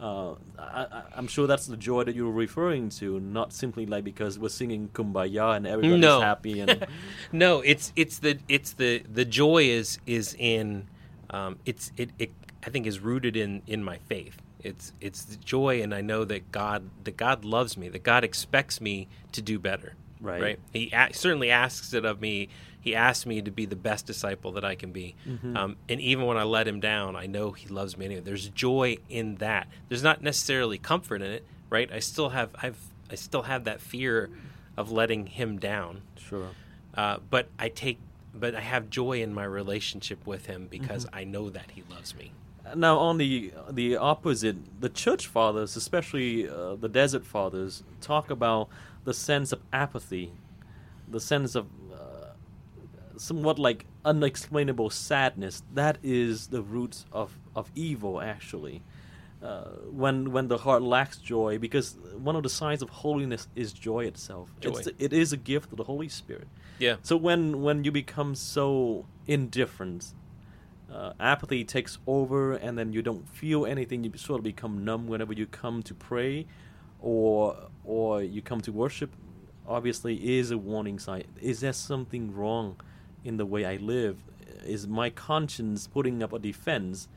Uh, 0.00 0.34
I, 0.56 0.86
I, 0.90 1.02
I'm 1.16 1.26
sure 1.26 1.46
that's 1.48 1.66
the 1.66 1.76
joy 1.76 2.04
that 2.04 2.14
you're 2.14 2.30
referring 2.30 2.88
to, 2.90 3.18
not 3.18 3.52
simply 3.52 3.84
like 3.84 4.04
because 4.04 4.38
we're 4.38 4.48
singing 4.48 4.88
"Kumbaya" 4.92 5.56
and 5.56 5.66
everybody's 5.66 6.00
no. 6.00 6.20
happy 6.20 6.60
and 6.60 6.86
no, 7.32 7.60
it's 7.60 7.92
it's 7.96 8.18
the 8.20 8.38
it's 8.48 8.72
the 8.74 9.02
the 9.12 9.24
joy 9.24 9.64
is 9.64 9.98
is 10.06 10.36
in 10.38 10.86
um, 11.30 11.58
it's 11.64 11.90
it, 11.96 12.10
it 12.18 12.30
I 12.64 12.70
think 12.70 12.86
is 12.86 13.00
rooted 13.00 13.36
in 13.36 13.62
in 13.66 13.82
my 13.82 13.98
faith. 14.08 14.40
It's 14.62 14.92
it's 15.00 15.24
the 15.24 15.36
joy, 15.36 15.82
and 15.82 15.94
I 15.94 16.00
know 16.00 16.24
that 16.24 16.52
God 16.52 16.90
that 17.04 17.16
God 17.16 17.44
loves 17.44 17.76
me, 17.76 17.88
that 17.88 18.02
God 18.02 18.22
expects 18.22 18.80
me 18.80 19.08
to 19.32 19.42
do 19.42 19.58
better. 19.58 19.94
Right. 20.20 20.42
Right. 20.42 20.58
He 20.72 20.90
a- 20.92 21.12
certainly 21.12 21.50
asks 21.50 21.92
it 21.92 22.04
of 22.04 22.20
me. 22.20 22.48
He 22.88 22.94
asked 22.96 23.26
me 23.26 23.42
to 23.42 23.50
be 23.50 23.66
the 23.66 23.76
best 23.76 24.06
disciple 24.06 24.52
that 24.52 24.64
I 24.64 24.74
can 24.74 24.92
be. 24.92 25.14
Um, 25.54 25.76
and 25.90 26.00
even 26.00 26.24
when 26.24 26.38
I 26.38 26.44
let 26.44 26.66
him 26.66 26.80
down, 26.80 27.16
I 27.16 27.26
know 27.26 27.50
he 27.50 27.68
loves 27.68 27.98
me 27.98 28.06
anyway. 28.06 28.22
There's 28.22 28.48
joy 28.48 28.96
in 29.10 29.34
that. 29.36 29.68
There's 29.90 30.02
not 30.02 30.22
necessarily 30.22 30.78
comfort 30.78 31.20
in 31.20 31.30
it, 31.30 31.44
right? 31.68 31.92
I 31.92 31.98
still 31.98 32.30
have 32.30 32.56
I've 32.62 32.78
I 33.10 33.16
still 33.16 33.42
have 33.42 33.64
that 33.64 33.82
fear 33.82 34.30
of 34.78 34.90
letting 34.90 35.26
him 35.26 35.58
down. 35.58 36.00
sure. 36.16 36.48
Uh, 36.94 37.18
but 37.28 37.48
I 37.58 37.68
take, 37.68 37.98
but 38.34 38.54
I 38.54 38.60
have 38.60 38.88
joy 38.88 39.20
in 39.20 39.34
my 39.34 39.44
relationship 39.44 40.26
with 40.26 40.46
him 40.46 40.66
because 40.70 41.06
I 41.12 41.24
know 41.24 41.50
that 41.50 41.72
he 41.72 41.82
loves 41.90 42.14
me. 42.16 42.32
Now, 42.74 42.98
on 42.98 43.18
the 43.18 43.52
the 43.70 43.96
opposite, 43.96 44.56
the 44.80 44.88
church 44.88 45.26
fathers, 45.26 45.76
especially 45.76 46.48
uh, 46.48 46.76
the 46.76 46.88
desert 46.88 47.26
fathers, 47.26 47.82
talk 48.00 48.30
about 48.30 48.68
the 49.04 49.12
sense 49.14 49.52
of 49.52 49.60
apathy, 49.72 50.32
the 51.06 51.20
sense 51.20 51.54
of 51.54 51.66
somewhat 53.18 53.58
like 53.58 53.86
unexplainable 54.04 54.90
sadness. 54.90 55.62
That 55.74 55.98
is 56.02 56.48
the 56.48 56.62
root 56.62 57.04
of 57.12 57.38
of 57.54 57.70
evil, 57.74 58.20
actually. 58.20 58.82
Uh, 59.40 59.68
when 59.90 60.32
when 60.32 60.48
the 60.48 60.58
heart 60.58 60.82
lacks 60.82 61.18
joy, 61.18 61.58
because 61.58 61.96
one 62.16 62.34
of 62.34 62.42
the 62.42 62.48
signs 62.48 62.82
of 62.82 62.88
holiness 62.88 63.46
is 63.54 63.72
joy 63.72 64.04
itself. 64.04 64.52
Joy. 64.60 64.70
It's, 64.70 64.88
it 64.98 65.12
is 65.12 65.32
a 65.32 65.36
gift 65.36 65.70
of 65.70 65.76
the 65.76 65.84
Holy 65.84 66.08
Spirit. 66.08 66.48
Yeah. 66.78 66.96
So 67.02 67.16
when 67.16 67.62
when 67.62 67.84
you 67.84 67.92
become 67.92 68.34
so 68.34 69.06
indifferent, 69.28 70.12
uh, 70.92 71.12
apathy 71.20 71.64
takes 71.64 71.98
over, 72.06 72.54
and 72.54 72.76
then 72.76 72.92
you 72.92 73.00
don't 73.00 73.28
feel 73.28 73.64
anything. 73.64 74.02
You 74.02 74.12
sort 74.16 74.40
of 74.40 74.44
become 74.44 74.84
numb 74.84 75.06
whenever 75.06 75.32
you 75.32 75.46
come 75.46 75.84
to 75.84 75.94
pray, 75.94 76.46
or 77.00 77.56
or 77.84 78.22
you 78.22 78.42
come 78.42 78.60
to 78.62 78.72
worship. 78.72 79.14
Obviously, 79.68 80.38
is 80.38 80.50
a 80.50 80.58
warning 80.58 80.98
sign. 80.98 81.24
Is 81.40 81.60
there 81.60 81.74
something 81.74 82.34
wrong 82.34 82.80
in 83.24 83.36
the 83.36 83.46
way 83.46 83.64
I 83.64 83.76
live? 83.76 84.18
Is 84.64 84.86
my 84.86 85.10
conscience 85.10 85.86
putting 85.86 86.22
up 86.22 86.32
a 86.32 86.38
defense 86.38 87.08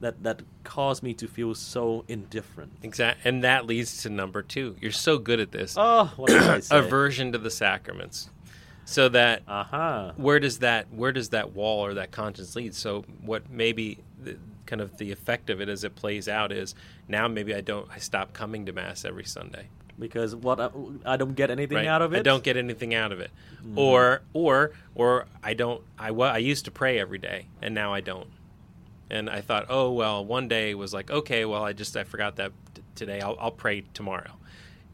that 0.00 0.22
that 0.22 0.42
caused 0.64 1.02
me 1.02 1.14
to 1.14 1.28
feel 1.28 1.54
so 1.54 2.04
indifferent? 2.08 2.72
Exact, 2.82 3.20
and 3.24 3.44
that 3.44 3.66
leads 3.66 4.02
to 4.02 4.10
number 4.10 4.42
two. 4.42 4.76
You're 4.80 4.92
so 4.92 5.18
good 5.18 5.40
at 5.40 5.52
this. 5.52 5.74
Oh, 5.76 6.12
what 6.16 6.28
did 6.30 6.42
I 6.42 6.60
say? 6.60 6.78
Aversion 6.78 7.32
to 7.32 7.38
the 7.38 7.50
sacraments. 7.50 8.30
So 8.84 9.10
that 9.10 9.42
Aha. 9.46 10.12
where 10.16 10.40
does 10.40 10.60
that 10.60 10.90
where 10.90 11.12
does 11.12 11.28
that 11.28 11.52
wall 11.52 11.84
or 11.84 11.94
that 11.94 12.10
conscience 12.10 12.56
lead? 12.56 12.74
So 12.74 13.04
what 13.20 13.50
maybe 13.50 13.98
the, 14.18 14.38
kind 14.64 14.80
of 14.80 14.96
the 14.96 15.12
effect 15.12 15.50
of 15.50 15.60
it 15.60 15.68
as 15.68 15.84
it 15.84 15.94
plays 15.94 16.26
out 16.26 16.52
is 16.52 16.74
now 17.06 17.28
maybe 17.28 17.54
I 17.54 17.60
don't 17.60 17.86
I 17.94 17.98
stop 17.98 18.32
coming 18.32 18.64
to 18.64 18.72
mass 18.72 19.04
every 19.04 19.24
Sunday. 19.24 19.68
Because 19.98 20.34
what 20.34 20.60
I, 20.60 20.70
I 21.04 21.16
don't 21.16 21.34
get 21.34 21.50
anything 21.50 21.76
right? 21.76 21.86
out 21.86 22.02
of 22.02 22.14
it. 22.14 22.18
I 22.18 22.22
don't 22.22 22.42
get 22.42 22.56
anything 22.56 22.94
out 22.94 23.12
of 23.12 23.20
it, 23.20 23.30
mm-hmm. 23.62 23.78
or 23.78 24.22
or 24.32 24.72
or 24.94 25.26
I 25.42 25.54
don't. 25.54 25.82
I 25.98 26.08
I 26.08 26.38
used 26.38 26.64
to 26.66 26.70
pray 26.70 26.98
every 26.98 27.18
day, 27.18 27.46
and 27.60 27.74
now 27.74 27.92
I 27.92 28.00
don't. 28.00 28.28
And 29.10 29.30
I 29.30 29.40
thought, 29.40 29.66
oh 29.68 29.92
well, 29.92 30.24
one 30.24 30.48
day 30.48 30.74
was 30.74 30.92
like, 30.92 31.10
okay, 31.10 31.44
well, 31.44 31.64
I 31.64 31.72
just 31.72 31.96
I 31.96 32.04
forgot 32.04 32.36
that 32.36 32.52
t- 32.74 32.82
today. 32.94 33.20
I'll 33.20 33.36
I'll 33.40 33.50
pray 33.50 33.84
tomorrow, 33.94 34.32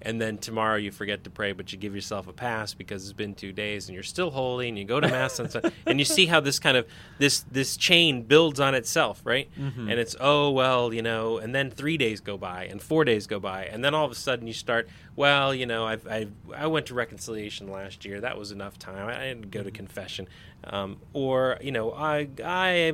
and 0.04 0.20
then 0.20 0.37
tomorrow 0.38 0.76
you 0.76 0.90
forget 0.90 1.25
to 1.25 1.30
pray, 1.30 1.52
but 1.52 1.73
you 1.73 1.78
give 1.78 1.94
yourself 1.94 2.28
a 2.28 2.32
pass 2.32 2.75
because 2.75 3.02
it's 3.04 3.12
been 3.14 3.34
two 3.34 3.52
days, 3.52 3.88
and 3.88 3.94
you're 3.94 4.02
still 4.02 4.30
holy, 4.30 4.68
and 4.68 4.78
you 4.78 4.84
go 4.84 5.00
to 5.00 5.08
mass 5.08 5.40
on 5.40 5.49
Sunday, 5.49 5.70
and 5.87 5.99
you 5.99 6.04
see 6.04 6.26
how 6.26 6.40
this 6.40 6.58
kind 6.58 6.76
of 6.76 6.87
this 7.18 7.40
this 7.50 7.76
chain 7.76 8.23
builds 8.23 8.61
on 8.61 8.75
itself, 8.75 9.23
right? 9.25 9.49
And 9.56 9.99
it's 9.99 10.14
oh 10.20 10.50
well, 10.50 10.92
you 10.92 11.02
know, 11.02 11.38
and 11.38 11.54
then 11.54 11.70
three 11.70 11.96
days 11.96 12.20
go 12.20 12.37
by, 12.37 12.66
and 12.66 12.80
four 12.82 13.04
days 13.04 13.26
go 13.26 13.40
by, 13.40 13.64
and 13.64 13.82
then 13.82 13.94
all 13.94 14.04
of 14.04 14.12
a 14.12 14.14
sudden 14.14 14.46
you 14.46 14.52
start, 14.52 14.88
well, 15.16 15.54
you 15.54 15.64
know, 15.66 15.87
I've, 15.87 16.06
I've 16.06 16.32
I 16.54 16.66
went 16.66 16.87
to 16.87 16.94
reconciliation 16.94 17.70
last 17.70 18.04
year, 18.04 18.20
that 18.20 18.38
was 18.38 18.52
enough 18.52 18.78
time, 18.78 19.08
I 19.08 19.25
didn't 19.25 19.50
go 19.50 19.62
to 19.62 19.70
confession, 19.70 20.28
um, 20.64 20.99
or 21.14 21.58
you 21.62 21.73
know, 21.73 21.92
I 21.92 22.28
I 22.44 22.92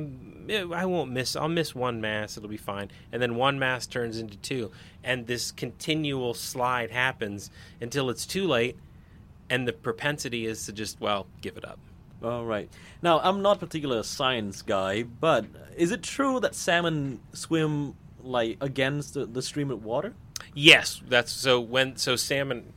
I 0.73 0.85
won't 0.85 1.11
miss, 1.11 1.35
I'll 1.35 1.49
miss 1.49 1.75
one 1.75 1.99
mass, 1.99 2.37
it'll 2.37 2.49
be 2.49 2.57
fine, 2.57 2.89
and 3.11 3.21
then 3.21 3.35
one 3.35 3.59
mass 3.59 3.85
turns 3.85 4.17
into 4.17 4.37
two, 4.37 4.71
and 5.03 5.27
this 5.27 5.51
continual 5.51 6.33
slide 6.33 6.89
happens 6.89 7.00
until 7.79 8.09
it's 8.09 8.25
too 8.25 8.47
late, 8.47 8.77
and 9.49 9.67
the 9.67 9.73
propensity 9.73 10.45
is 10.45 10.65
to 10.65 10.71
just 10.71 10.99
well 10.99 11.27
give 11.41 11.57
it 11.57 11.65
up. 11.65 11.79
All 12.23 12.45
right. 12.45 12.69
Now, 13.01 13.19
I'm 13.19 13.41
not 13.41 13.59
particularly 13.59 14.01
a 14.01 14.03
science 14.03 14.61
guy, 14.61 15.03
but 15.03 15.45
is 15.75 15.91
it 15.91 16.03
true 16.03 16.39
that 16.41 16.53
salmon 16.53 17.19
swim 17.33 17.95
like 18.21 18.57
against 18.61 19.15
the, 19.15 19.25
the 19.25 19.41
stream 19.41 19.71
of 19.71 19.83
water? 19.83 20.13
Yes, 20.53 21.01
that's 21.07 21.31
so 21.31 21.59
when 21.59 21.97
so 21.97 22.15
salmon. 22.15 22.73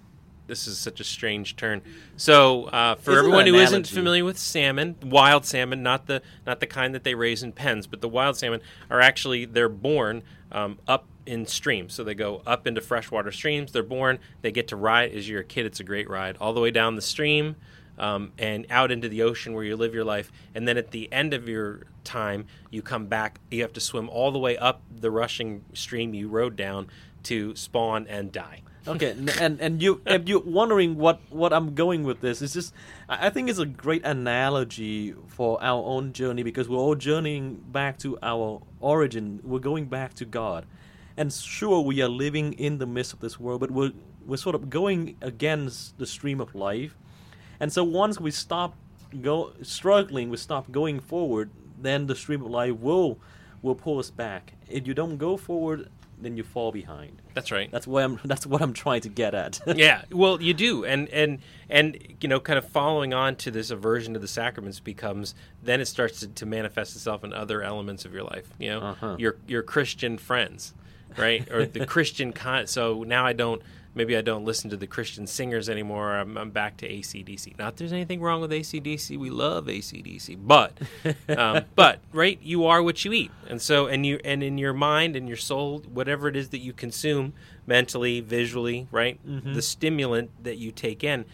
This 0.47 0.67
is 0.67 0.79
such 0.79 1.01
a 1.01 1.05
strange 1.05 1.57
turn. 1.57 1.81
So 2.17 2.65
uh, 2.65 2.97
for 2.97 3.13
Isn't 3.13 3.19
everyone 3.19 3.47
who 3.47 3.55
isn't 3.55 3.87
familiar 3.87 4.25
with 4.25 4.39
salmon, 4.39 4.97
wild 5.03 5.47
salmon, 5.47 5.83
not 5.83 6.07
the 6.07 6.23
not 6.47 6.61
the 6.61 6.67
kind 6.67 6.95
that 6.95 7.05
they 7.05 7.15
raise 7.15 7.43
in 7.43 7.53
pens, 7.53 7.87
but 7.87 8.01
the 8.01 8.09
wild 8.09 8.37
salmon 8.37 8.61
are 8.91 9.01
actually 9.01 9.47
they're 9.47 9.69
born 9.69 10.23
um, 10.53 10.79
up 10.87 11.07
in 11.27 11.47
streams. 11.47 11.95
So 11.95 12.05
they 12.05 12.15
go 12.15 12.43
up 12.47 12.67
into 12.67 12.81
freshwater 12.81 13.33
streams. 13.33 13.73
They're 13.73 13.83
born. 13.83 14.19
They 14.43 14.53
get 14.53 14.69
to 14.69 14.77
ride 14.77 15.13
as 15.13 15.29
you're 15.29 15.41
a 15.41 15.45
kid. 15.45 15.65
It's 15.65 15.81
a 15.81 15.85
great 15.85 16.11
ride 16.11 16.37
all 16.41 16.53
the 16.53 16.61
way 16.61 16.71
down 16.71 16.97
the 16.97 17.03
stream. 17.03 17.57
Um, 17.97 18.33
and 18.39 18.67
out 18.71 18.91
into 18.91 19.09
the 19.09 19.23
ocean 19.23 19.55
where 19.55 19.63
you 19.63 19.77
live 19.77 19.95
your 19.95 20.03
life, 20.03 20.33
and 20.53 20.67
then 20.67 20.77
at 20.77 20.91
the 20.91 21.13
end 21.13 21.33
of 21.33 21.49
your 21.49 21.83
time, 22.03 22.47
you 22.69 22.83
come 22.83 23.07
back. 23.07 23.39
You 23.53 23.63
have 23.63 23.73
to 23.75 23.81
swim 23.81 24.09
all 24.09 24.33
the 24.33 24.39
way 24.41 24.57
up 24.57 24.83
the 24.91 25.13
rushing 25.13 25.65
stream 25.75 26.13
you 26.13 26.27
rode 26.27 26.57
down 26.57 26.89
to 27.23 27.55
spawn 27.55 28.09
and 28.09 28.33
die. 28.33 28.63
Okay, 28.87 29.17
and 29.41 29.61
and 29.63 29.83
you 29.83 30.03
if 30.05 30.29
you're 30.29 30.41
wondering 30.41 30.97
what 30.97 31.19
what 31.31 31.55
I'm 31.55 31.75
going 31.75 32.05
with 32.05 32.21
this, 32.21 32.43
it's 32.43 32.53
just 32.53 32.75
I 33.09 33.31
think 33.31 33.49
it's 33.49 33.59
a 33.59 33.65
great 33.65 34.05
analogy 34.05 35.15
for 35.27 35.63
our 35.63 35.83
own 35.83 36.13
journey 36.13 36.43
because 36.43 36.69
we're 36.69 36.77
all 36.77 36.95
journeying 36.95 37.65
back 37.73 37.97
to 38.01 38.19
our 38.23 38.61
origin. 38.81 39.41
We're 39.43 39.61
going 39.61 39.87
back 39.87 40.13
to 40.15 40.27
God, 40.27 40.67
and 41.17 41.33
sure 41.33 41.81
we 41.81 42.03
are 42.03 42.11
living 42.11 42.53
in 42.53 42.77
the 42.77 42.87
midst 42.87 43.15
of 43.15 43.21
this 43.21 43.41
world, 43.41 43.61
but 43.61 43.71
we're 43.71 43.93
we're 44.27 44.37
sort 44.37 44.55
of 44.55 44.69
going 44.69 45.17
against 45.23 45.97
the 45.97 46.07
stream 46.07 46.39
of 46.39 46.55
life, 46.55 46.95
and 47.61 47.73
so 47.73 47.85
once 47.85 48.21
we 48.21 48.31
stop 48.31 48.77
go 49.23 49.53
struggling, 49.63 50.29
we 50.29 50.37
stop 50.37 50.71
going 50.71 51.01
forward, 51.01 51.49
then 51.81 52.07
the 52.07 52.15
stream 52.15 52.43
of 52.43 52.51
life 52.51 52.75
will 52.75 53.19
will 53.63 53.75
pull 53.75 53.99
us 53.99 54.11
back. 54.11 54.53
If 54.69 54.87
you 54.87 54.93
don't 54.93 55.17
go 55.17 55.39
forward, 55.39 55.89
then 56.25 56.37
you 56.37 56.43
fall 56.43 56.73
behind. 56.73 57.21
That's 57.35 57.51
right. 57.53 57.71
That's 57.71 57.87
what 57.87 58.03
I'm. 58.05 58.19
That's 58.25 58.47
what 58.47 58.63
I'm 58.63 58.73
trying 58.73 59.03
to 59.03 59.09
get 59.09 59.35
at. 59.35 59.61
yeah, 59.77 60.03
well, 60.11 60.41
you 60.41 60.55
do, 60.55 60.85
and 60.85 61.09
and 61.11 61.39
and 61.69 61.99
you 62.21 62.29
know, 62.29 62.41
kind 62.41 62.59
of 62.59 62.67
following 62.69 63.13
on 63.15 63.37
to 63.37 63.51
this 63.51 63.71
aversion 63.71 64.15
to 64.15 64.21
the 64.21 64.29
sacraments 64.29 64.81
becomes 64.81 65.35
then 65.63 65.81
it 65.81 65.87
starts 65.87 66.21
to, 66.21 66.29
to 66.29 66.47
manifest 66.47 66.95
itself 66.97 67.25
in 67.25 67.33
other 67.33 67.63
elements 67.63 68.05
of 68.05 68.13
your 68.15 68.23
life. 68.25 68.49
You 68.59 68.71
know, 68.71 68.81
Uh-huh. 68.81 69.17
your 69.19 69.37
your 69.47 69.63
Christian 69.63 70.19
friends, 70.19 70.75
right, 71.17 71.51
or 71.51 71.67
the 71.67 71.87
Christian 71.87 72.33
con. 72.33 72.67
So 72.67 73.03
now 73.05 73.25
I 73.27 73.33
don't. 73.33 73.63
Maybe 73.97 74.17
I 74.17 74.23
don't 74.23 74.45
listen 74.45 74.71
to 74.71 74.77
the 74.77 74.89
Christian 74.89 75.25
singers 75.25 75.69
anymore. 75.69 76.17
I'm, 76.17 76.37
I'm 76.37 76.51
back 76.51 76.79
to 76.79 76.89
ACDC. 76.89 77.57
Not 77.57 77.77
there's 77.77 77.93
anything 77.93 78.21
wrong 78.21 78.41
with 78.41 78.51
ACDC. 78.51 79.17
We 79.17 79.31
love 79.31 79.67
ACDC, 79.67 80.37
but 80.43 80.77
um, 81.29 81.65
but 81.77 82.01
right, 82.13 82.41
you 82.43 82.67
are 82.67 82.83
what 82.83 83.05
you 83.05 83.13
eat, 83.13 83.31
and 83.49 83.63
so 83.63 83.87
and 83.87 84.05
you 84.05 84.19
and 84.25 84.43
in 84.43 84.59
your 84.59 84.73
mind 84.73 85.15
and 85.15 85.29
your 85.29 85.37
soul, 85.37 85.79
whatever 85.81 86.27
it 86.27 86.35
is 86.35 86.49
that 86.49 86.59
you 86.59 86.73
consume 86.73 87.35
mentally, 87.67 88.21
visually, 88.21 88.89
right, 88.91 89.21
the 89.25 89.63
stimulant 89.63 90.31
that 90.43 90.57
you 90.59 90.73
take 90.73 91.05
in 91.05 91.25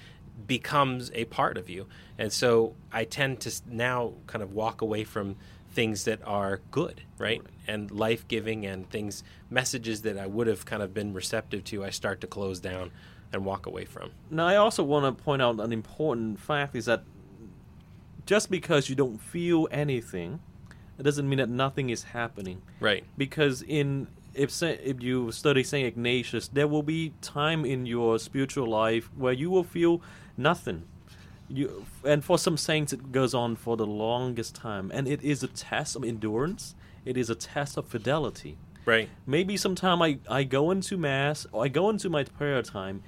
becomes 0.47 1.11
a 1.15 1.25
part 1.27 1.57
of 1.57 1.71
you, 1.71 1.87
and 2.19 2.31
so 2.31 2.75
I 2.93 3.05
tend 3.05 3.41
to 3.41 3.53
now 3.67 4.13
kind 4.27 4.43
of 4.43 4.53
walk 4.53 4.83
away 4.83 5.05
from 5.05 5.37
things 5.81 6.05
that 6.05 6.21
are 6.27 6.61
good, 6.71 7.01
right, 7.17 7.41
and 7.67 7.91
life 7.91 8.29
giving, 8.29 8.67
and 8.67 8.91
things 8.91 9.25
messages 9.49 10.03
that 10.03 10.19
I 10.19 10.27
would 10.27 10.47
have 10.47 10.67
kind 10.67 10.83
of 10.83 10.93
been 10.93 11.15
receptive 11.15 11.65
to. 11.65 11.83
I 11.83 11.89
start 11.89 12.21
to 12.21 12.27
close 12.27 12.61
down 12.61 12.91
and 13.33 13.47
walk 13.47 13.65
away 13.65 13.87
from. 13.87 14.11
Now, 14.31 14.47
I 14.47 14.57
also 14.57 14.83
want 14.83 15.07
to 15.07 15.25
point 15.25 15.41
out 15.41 15.59
an 15.59 15.73
important 15.73 16.39
fact 16.39 16.77
is 16.77 16.85
that 16.85 17.05
just 18.27 18.51
because 18.51 18.91
you 18.91 18.95
don't 18.95 19.23
feel 19.23 19.69
anything, 19.71 20.41
it 20.99 21.03
doesn't 21.03 21.27
mean 21.27 21.39
that 21.39 21.49
nothing 21.49 21.89
is 21.89 22.03
happening. 22.03 22.61
Right. 22.79 23.03
Because 23.17 23.63
in 23.63 24.09
if 24.35 24.63
if 24.63 25.03
you 25.03 25.33
study 25.33 25.65
Saint 25.65 25.87
Ignatius, 25.89 26.49
there 26.49 26.69
will 26.69 26.83
be 26.83 27.15
time 27.23 27.65
in 27.65 27.87
your 27.87 28.19
spiritual 28.19 28.67
life 28.67 29.09
where 29.17 29.33
you 29.33 29.49
will 29.49 29.65
feel 29.65 30.03
nothing. 30.37 30.83
You 31.53 31.85
and 32.05 32.25
for 32.25 32.39
some 32.39 32.57
saints 32.57 32.93
it 32.93 33.13
goes 33.13 33.35
on 33.35 33.57
for 33.57 33.77
the 33.77 33.87
longest 33.87 34.55
time, 34.55 34.91
and 34.95 35.09
it 35.09 35.23
is 35.23 35.43
a 35.43 35.49
test 35.49 35.97
of 35.97 36.05
endurance. 36.05 36.75
It 37.05 37.17
is 37.17 37.29
a 37.31 37.35
test 37.35 37.77
of 37.77 37.87
fidelity. 37.87 38.57
Right. 38.87 39.09
Maybe 39.27 39.57
sometime 39.57 40.01
I, 40.03 40.19
I 40.29 40.45
go 40.45 40.71
into 40.71 40.97
mass 40.97 41.47
or 41.53 41.65
I 41.65 41.69
go 41.69 41.91
into 41.91 42.09
my 42.09 42.25
prayer 42.25 42.63
time 42.63 43.03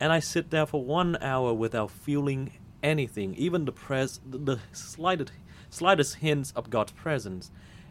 and 0.00 0.12
I 0.12 0.20
sit 0.20 0.50
there 0.50 0.66
for 0.66 0.82
one 0.84 1.16
hour 1.20 1.52
without 1.52 1.90
feeling 1.90 2.52
anything, 2.82 3.34
even 3.34 3.64
the 3.64 3.72
pres 3.72 4.20
the, 4.26 4.38
the 4.38 4.60
slightest 4.72 5.32
slightest 5.70 6.16
hints 6.16 6.52
of 6.56 6.70
God's 6.70 6.92
presence. 6.92 7.50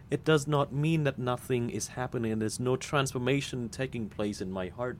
It 0.09 0.23
does 0.23 0.47
not 0.47 0.71
mean 0.71 1.03
that 1.03 1.19
nothing 1.19 1.69
is 1.69 1.89
happening. 1.89 2.39
There's 2.39 2.59
no 2.59 2.77
transformation 2.77 3.67
taking 3.69 4.07
place 4.07 4.41
in 4.41 4.51
my 4.51 4.69
heart. 4.69 4.97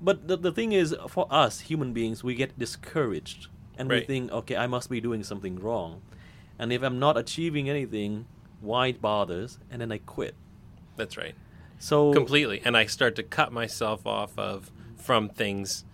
But 0.00 0.28
the, 0.28 0.36
the 0.38 0.50
thing 0.50 0.72
is, 0.72 0.96
for 1.08 1.26
us 1.30 1.60
human 1.60 1.92
beings, 1.92 2.24
we 2.24 2.34
get 2.34 2.58
discouraged 2.58 3.48
and 3.80 3.88
we 3.88 4.00
think, 4.02 4.30
okay, 4.30 4.56
I 4.56 4.66
must 4.66 4.90
be 4.90 5.00
doing 5.00 5.22
something 5.24 5.58
wrong. 5.58 6.02
And 6.58 6.72
if 6.72 6.82
I'm 6.82 6.98
not 6.98 7.16
achieving 7.16 7.68
anything, 7.70 8.26
why 8.60 8.92
bothers? 8.92 9.58
And 9.70 9.80
then 9.80 9.90
I 9.90 9.98
quit. 9.98 10.34
That's 10.96 11.16
right. 11.16 11.34
So 11.78 12.12
completely 12.12 12.60
and 12.62 12.76
i 12.76 12.84
start 12.84 13.16
to 13.16 13.22
cut 13.22 13.52
myself 13.52 14.06
off 14.06 14.38
of 14.38 14.70
from 14.96 15.30
things 15.30 15.84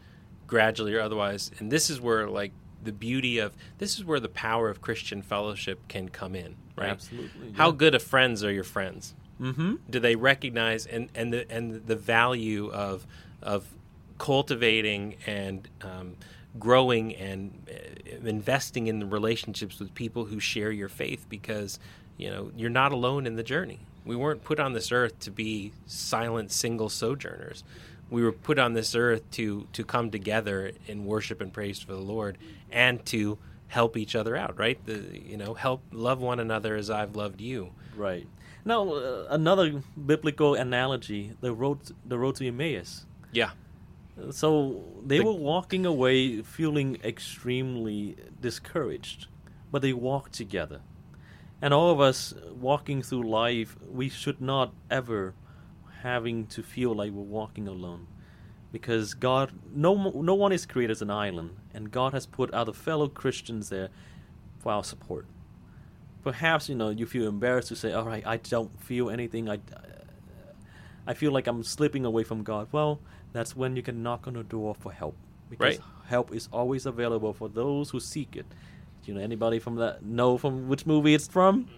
gradually 0.48 0.92
or 0.94 1.00
otherwise 1.00 1.52
and 1.60 1.70
this 1.70 1.88
is 1.90 2.00
where 2.00 2.28
like 2.28 2.52
the 2.82 2.90
beauty 2.90 3.38
of 3.38 3.56
this 3.78 3.96
is 3.96 4.04
where 4.04 4.18
the 4.18 4.28
power 4.28 4.68
of 4.68 4.80
christian 4.80 5.22
fellowship 5.22 5.78
can 5.86 6.08
come 6.08 6.34
in 6.34 6.56
right 6.76 6.90
Absolutely, 6.90 7.52
how 7.52 7.68
yeah. 7.68 7.76
good 7.76 7.94
of 7.94 8.02
friends 8.02 8.42
are 8.42 8.52
your 8.52 8.64
friends 8.64 9.14
Mm-hmm. 9.40 9.74
do 9.90 10.00
they 10.00 10.16
recognize 10.16 10.86
and 10.86 11.08
and 11.14 11.32
the 11.32 11.48
and 11.52 11.86
the 11.86 11.94
value 11.94 12.68
of 12.72 13.06
of 13.40 13.68
cultivating 14.18 15.16
and 15.26 15.68
um, 15.82 16.16
growing 16.58 17.14
and 17.14 17.68
uh, 17.70 18.26
investing 18.26 18.86
in 18.86 18.98
the 18.98 19.06
relationships 19.06 19.78
with 19.78 19.94
people 19.94 20.26
who 20.26 20.40
share 20.40 20.70
your 20.70 20.88
faith 20.88 21.26
because 21.28 21.78
you 22.16 22.30
know 22.30 22.50
you're 22.56 22.70
not 22.70 22.92
alone 22.92 23.26
in 23.26 23.36
the 23.36 23.42
journey. 23.42 23.80
We 24.04 24.16
weren't 24.16 24.44
put 24.44 24.60
on 24.60 24.72
this 24.72 24.92
earth 24.92 25.18
to 25.20 25.30
be 25.30 25.72
silent 25.86 26.52
single 26.52 26.88
sojourners. 26.88 27.64
We 28.08 28.22
were 28.22 28.32
put 28.32 28.58
on 28.58 28.74
this 28.74 28.94
earth 28.94 29.28
to 29.32 29.66
to 29.72 29.84
come 29.84 30.10
together 30.10 30.72
in 30.86 31.04
worship 31.04 31.40
and 31.40 31.52
praise 31.52 31.80
for 31.80 31.92
the 31.92 32.00
lord 32.00 32.38
and 32.70 33.04
to 33.06 33.38
help 33.68 33.96
each 33.96 34.14
other 34.14 34.36
out 34.36 34.58
right? 34.58 34.78
The 34.86 35.20
you 35.24 35.36
know 35.36 35.54
help 35.54 35.82
love 35.92 36.20
one 36.20 36.40
another 36.40 36.76
as 36.76 36.90
i've 36.90 37.16
loved 37.16 37.40
you. 37.40 37.72
Right. 37.96 38.26
Now, 38.64 38.92
uh, 38.92 39.26
another 39.30 39.80
biblical 40.06 40.54
analogy: 40.54 41.32
the 41.40 41.52
road, 41.52 41.78
the 42.04 42.18
road 42.18 42.34
to 42.36 42.46
Emmaus. 42.46 43.06
yeah 43.32 43.50
So 44.30 44.82
they 45.04 45.18
The- 45.18 45.24
were 45.24 45.32
walking 45.32 45.84
away 45.84 46.42
feeling 46.42 46.98
extremely 47.04 48.16
discouraged, 48.40 49.26
but 49.70 49.82
they 49.82 49.92
walked 49.92 50.32
together. 50.32 50.80
And 51.60 51.72
all 51.72 51.90
of 51.90 52.00
us 52.00 52.34
walking 52.58 53.02
through 53.02 53.28
life, 53.28 53.76
we 53.90 54.08
should 54.08 54.40
not 54.40 54.72
ever 54.90 55.34
having 56.02 56.46
to 56.48 56.62
feel 56.62 56.94
like 56.94 57.12
we're 57.12 57.22
walking 57.22 57.66
alone. 57.66 58.06
Because 58.72 59.14
God, 59.14 59.52
no, 59.74 60.10
no 60.10 60.34
one 60.34 60.52
is 60.52 60.66
created 60.66 60.92
as 60.92 61.02
an 61.02 61.10
island, 61.10 61.56
and 61.72 61.90
God 61.90 62.12
has 62.12 62.26
put 62.26 62.50
other 62.52 62.72
fellow 62.72 63.08
Christians 63.08 63.70
there 63.70 63.88
for 64.58 64.72
our 64.72 64.84
support. 64.84 65.26
Perhaps 66.22 66.68
you 66.68 66.74
know 66.74 66.90
you 66.90 67.06
feel 67.06 67.26
embarrassed 67.28 67.68
to 67.68 67.76
say, 67.76 67.92
"All 67.92 68.04
right, 68.04 68.26
I 68.26 68.36
don't 68.36 68.78
feel 68.82 69.08
anything. 69.08 69.48
I, 69.48 69.60
I 71.06 71.14
feel 71.14 71.30
like 71.32 71.46
I'm 71.46 71.62
slipping 71.62 72.04
away 72.04 72.24
from 72.24 72.42
God. 72.42 72.68
Well, 72.72 73.00
that's 73.36 73.54
when 73.54 73.76
you 73.76 73.82
can 73.82 74.02
knock 74.02 74.26
on 74.26 74.34
the 74.34 74.42
door 74.42 74.74
for 74.74 74.90
help 74.92 75.14
because 75.50 75.78
Right. 75.78 75.80
help 76.08 76.32
is 76.34 76.48
always 76.52 76.86
available 76.86 77.32
for 77.32 77.48
those 77.48 77.90
who 77.90 78.00
seek 78.00 78.34
it. 78.36 78.46
You 79.04 79.14
know 79.14 79.20
anybody 79.20 79.58
from 79.60 79.76
that 79.76 80.04
know 80.04 80.36
from 80.38 80.68
which 80.68 80.84
movie 80.86 81.14
it's 81.14 81.28
from? 81.28 81.68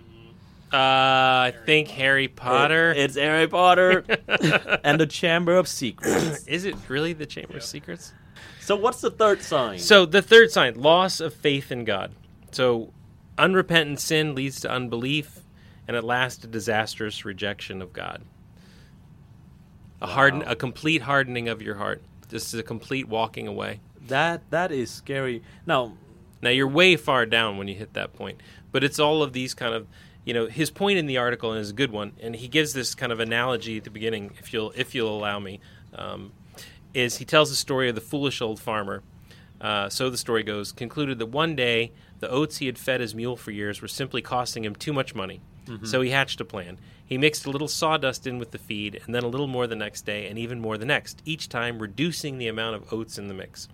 Uh, 0.73 0.77
I 0.77 1.55
think 1.67 1.89
Harry 1.89 2.29
Potter. 2.29 2.91
It- 2.91 2.99
it's 2.99 3.17
Harry 3.17 3.47
Potter 3.49 4.05
and 4.85 5.01
the 5.01 5.07
Chamber 5.07 5.57
of 5.57 5.67
Secrets. 5.69 6.45
Is 6.47 6.65
it 6.65 6.77
really 6.89 7.13
the 7.15 7.27
Chamber 7.27 7.57
of 7.59 7.65
Secrets? 7.65 8.13
So 8.61 8.77
what's 8.77 9.01
the 9.01 9.11
third 9.11 9.41
sign? 9.43 9.79
So 9.79 10.05
the 10.05 10.21
third 10.23 10.51
sign, 10.51 10.75
loss 10.75 11.21
of 11.21 11.33
faith 11.35 11.73
in 11.73 11.85
God. 11.85 12.13
So 12.53 12.93
unrepentant 13.39 14.01
sin 14.01 14.35
leads 14.35 14.61
to 14.61 14.71
unbelief, 14.71 15.41
and 15.87 15.97
at 15.97 16.05
last 16.05 16.45
a 16.45 16.47
disastrous 16.47 17.25
rejection 17.25 17.81
of 17.81 17.93
God. 17.95 18.23
A 20.01 20.07
harden, 20.07 20.43
a 20.47 20.55
complete 20.55 21.03
hardening 21.03 21.49
of 21.49 21.61
your 21.63 21.75
heart. 21.77 22.03
Just 22.31 22.55
a 22.55 22.63
complete 22.63 23.09
walking 23.09 23.47
away. 23.49 23.81
that 24.07 24.43
that 24.51 24.71
is 24.73 24.91
scary. 24.91 25.43
Now, 25.67 25.93
Now 26.43 26.51
you're 26.51 26.69
way 26.69 26.97
far 26.97 27.27
down 27.27 27.59
when 27.59 27.69
you 27.69 27.75
hit 27.75 27.95
that 27.95 28.13
point, 28.15 28.41
but 28.71 28.85
it's 28.85 28.99
all 28.99 29.23
of 29.23 29.33
these 29.33 29.55
kind 29.55 29.75
of, 29.75 29.87
you 30.25 30.33
know, 30.35 30.47
his 30.47 30.71
point 30.71 30.99
in 30.99 31.07
the 31.07 31.17
article 31.19 31.51
and 31.53 31.61
is 31.61 31.71
a 31.71 31.75
good 31.75 31.91
one, 31.91 32.13
and 32.21 32.37
he 32.37 32.47
gives 32.49 32.73
this 32.75 32.95
kind 32.95 33.11
of 33.13 33.19
analogy 33.21 33.79
at 33.79 33.85
the 33.85 33.91
beginning, 33.91 34.31
if 34.39 34.53
you'll 34.53 34.73
if 34.77 34.95
you'll 34.95 35.17
allow 35.19 35.39
me, 35.41 35.59
um, 35.95 36.33
is 36.95 37.17
he 37.17 37.25
tells 37.25 37.51
the 37.51 37.57
story 37.57 37.89
of 37.89 37.95
the 37.95 38.01
foolish 38.01 38.41
old 38.41 38.61
farmer. 38.61 39.03
Uh, 39.61 39.89
so 39.89 40.09
the 40.09 40.17
story 40.17 40.45
goes, 40.45 40.71
concluded 40.71 41.19
that 41.19 41.27
one 41.27 41.57
day 41.57 41.91
the 42.21 42.29
oats 42.31 42.59
he 42.59 42.67
had 42.67 42.79
fed 42.79 43.01
his 43.01 43.15
mule 43.15 43.37
for 43.37 43.51
years 43.51 43.83
were 43.83 43.89
simply 43.89 44.23
costing 44.23 44.65
him 44.65 44.75
too 44.77 44.93
much 44.93 45.15
money. 45.15 45.41
So 45.85 46.01
he 46.01 46.11
hatched 46.11 46.41
a 46.41 46.45
plan. 46.47 46.79
He 47.09 47.17
mixed 47.17 47.47
a 47.47 47.51
little 47.51 47.69
sawdust 47.69 48.27
in 48.27 48.39
with 48.39 48.51
the 48.51 48.59
feed, 48.59 49.01
and 49.07 49.15
then 49.15 49.23
a 49.23 49.29
little 49.29 49.47
more 49.47 49.67
the 49.67 49.75
next 49.75 50.03
day, 50.03 50.29
and 50.29 50.39
even 50.39 50.61
more 50.61 50.77
the 50.77 50.85
next, 50.85 51.23
each 51.25 51.49
time 51.49 51.79
reducing 51.79 52.37
the 52.37 52.49
amount 52.49 52.77
of 52.77 52.93
oats 52.93 53.17
in 53.17 53.29
the 53.29 53.35
mix. 53.35 53.67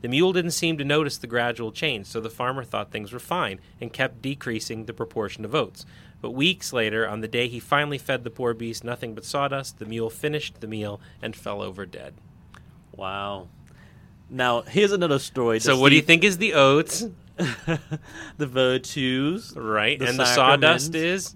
The 0.00 0.08
mule 0.08 0.32
didn't 0.32 0.52
seem 0.52 0.78
to 0.78 0.84
notice 0.84 1.18
the 1.18 1.26
gradual 1.26 1.70
change, 1.70 2.06
so 2.06 2.18
the 2.18 2.30
farmer 2.30 2.64
thought 2.64 2.90
things 2.90 3.12
were 3.12 3.18
fine 3.18 3.60
and 3.78 3.92
kept 3.92 4.22
decreasing 4.22 4.86
the 4.86 4.94
proportion 4.94 5.44
of 5.44 5.54
oats. 5.54 5.84
But 6.22 6.30
weeks 6.30 6.72
later, 6.72 7.06
on 7.06 7.20
the 7.20 7.28
day 7.28 7.46
he 7.48 7.60
finally 7.60 7.98
fed 7.98 8.24
the 8.24 8.30
poor 8.30 8.54
beast 8.54 8.84
nothing 8.84 9.14
but 9.14 9.24
sawdust, 9.26 9.78
the 9.78 9.84
mule 9.84 10.08
finished 10.08 10.60
the 10.60 10.66
meal 10.66 11.00
and 11.20 11.36
fell 11.36 11.60
over 11.60 11.84
dead. 11.84 12.14
wow. 12.92 13.48
Now 14.30 14.62
here's 14.62 14.92
another 14.92 15.18
story. 15.18 15.58
So, 15.60 15.78
what 15.78 15.88
do 15.90 15.96
you 15.96 16.02
think 16.02 16.22
is 16.22 16.38
the 16.38 16.54
oats, 16.54 17.06
the 17.36 18.46
virtues, 18.46 19.54
right? 19.56 19.98
The 19.98 20.06
and 20.06 20.18
the 20.18 20.26
sawdust 20.26 20.94
is 20.94 21.34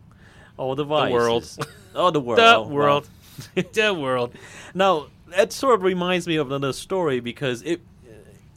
oh 0.58 0.74
the 0.74 0.84
vices. 0.84 1.12
world. 1.12 1.68
oh 1.94 2.10
the 2.10 2.20
world, 2.20 2.38
the 2.38 2.56
Oh, 2.56 2.62
wow. 2.62 2.68
world. 2.68 3.08
the 3.54 3.94
world. 3.94 4.34
Now 4.74 5.06
that 5.28 5.52
sort 5.52 5.74
of 5.74 5.82
reminds 5.82 6.26
me 6.26 6.36
of 6.36 6.48
another 6.50 6.72
story 6.72 7.20
because 7.20 7.62
if 7.62 7.80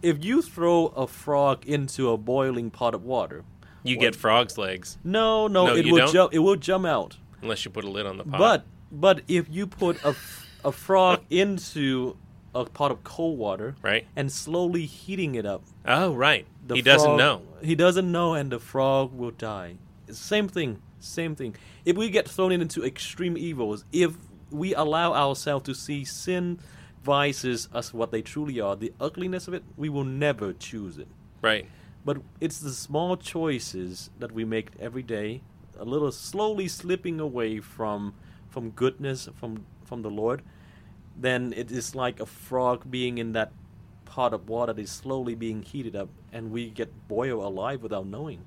if 0.01 0.23
you 0.23 0.41
throw 0.41 0.87
a 0.87 1.07
frog 1.07 1.65
into 1.65 2.09
a 2.11 2.17
boiling 2.17 2.69
pot 2.69 2.93
of 2.93 3.03
water, 3.03 3.43
You 3.83 3.97
get 3.97 4.15
frog's 4.15 4.57
legs 4.57 4.97
no, 5.03 5.47
no, 5.47 5.67
No, 5.67 5.75
it 5.75 5.85
will 5.91 6.07
jump. 6.07 6.33
It 6.33 6.39
will 6.39 6.57
jump 6.57 6.85
out. 6.85 7.17
unless 7.41 7.65
you 7.65 7.71
put 7.71 7.83
a 7.85 7.89
lid 7.89 8.05
on 8.05 8.17
the 8.17 8.23
pot. 8.23 8.39
But 8.39 8.65
but 8.91 9.21
if 9.27 9.47
you 9.49 9.65
put 9.67 10.03
a 10.03 10.15
a 10.63 10.71
frog 10.71 11.21
into 11.29 12.17
a 12.53 12.65
pot 12.65 12.89
of 12.91 13.03
cold 13.03 13.37
water 13.37 13.75
right? 13.81 14.05
and 14.15 14.31
slowly 14.31 14.85
heating 14.85 15.35
it 15.35 15.45
up, 15.45 15.63
Oh, 15.85 16.13
right. 16.13 16.45
the 16.65 16.75
he 16.75 16.81
doesn't 16.81 17.17
know. 17.17 17.41
He 17.61 17.75
doesn't 17.75 18.09
know, 18.11 18.33
and 18.33 18.51
the 18.51 18.59
frog 18.59 19.13
will 19.13 19.31
die. 19.31 19.75
Same 20.09 20.47
thing. 20.47 20.81
Same 21.05 21.35
thing. 21.35 21.55
If 21.85 21.95
we 21.95 22.09
get 22.09 22.27
thrown 22.27 22.51
into 22.51 22.83
extreme 22.83 23.37
evils, 23.37 23.85
if 23.91 24.15
we 24.49 24.73
allow 24.73 25.13
ourselves 25.13 25.65
to 25.65 25.75
see 25.75 26.03
sin, 26.05 26.59
vices 27.03 27.69
as 27.73 27.93
what 27.93 28.11
they 28.11 28.21
truly 28.21 28.59
are, 28.59 28.75
the 28.75 28.91
ugliness 28.99 29.47
of 29.47 29.53
it, 29.53 29.63
we 29.77 29.89
will 29.89 30.03
never 30.03 30.53
choose 30.53 30.97
it. 30.97 31.07
Right. 31.41 31.67
But 32.03 32.17
it's 32.41 32.59
the 32.59 32.71
small 32.71 33.17
choices 33.17 34.09
that 34.19 34.31
we 34.31 34.45
make 34.45 34.71
every 34.79 35.03
day, 35.03 35.41
a 35.77 35.85
little 35.85 36.11
slowly 36.11 36.67
slipping 36.67 37.19
away 37.19 37.59
from 37.59 38.13
from 38.49 38.69
goodness, 38.71 39.27
from 39.35 39.65
from 39.83 40.01
the 40.01 40.09
Lord. 40.09 40.41
Then 41.17 41.53
it 41.55 41.71
is 41.71 41.95
like 41.95 42.19
a 42.19 42.25
frog 42.25 42.89
being 42.89 43.17
in 43.17 43.33
that 43.33 43.51
pot 44.05 44.33
of 44.33 44.47
water 44.47 44.73
that 44.73 44.81
is 44.81 44.91
slowly 44.91 45.35
being 45.35 45.61
heated 45.61 45.95
up, 45.95 46.09
and 46.31 46.51
we 46.51 46.69
get 46.69 47.07
boiled 47.07 47.43
alive 47.43 47.81
without 47.81 48.07
knowing. 48.07 48.45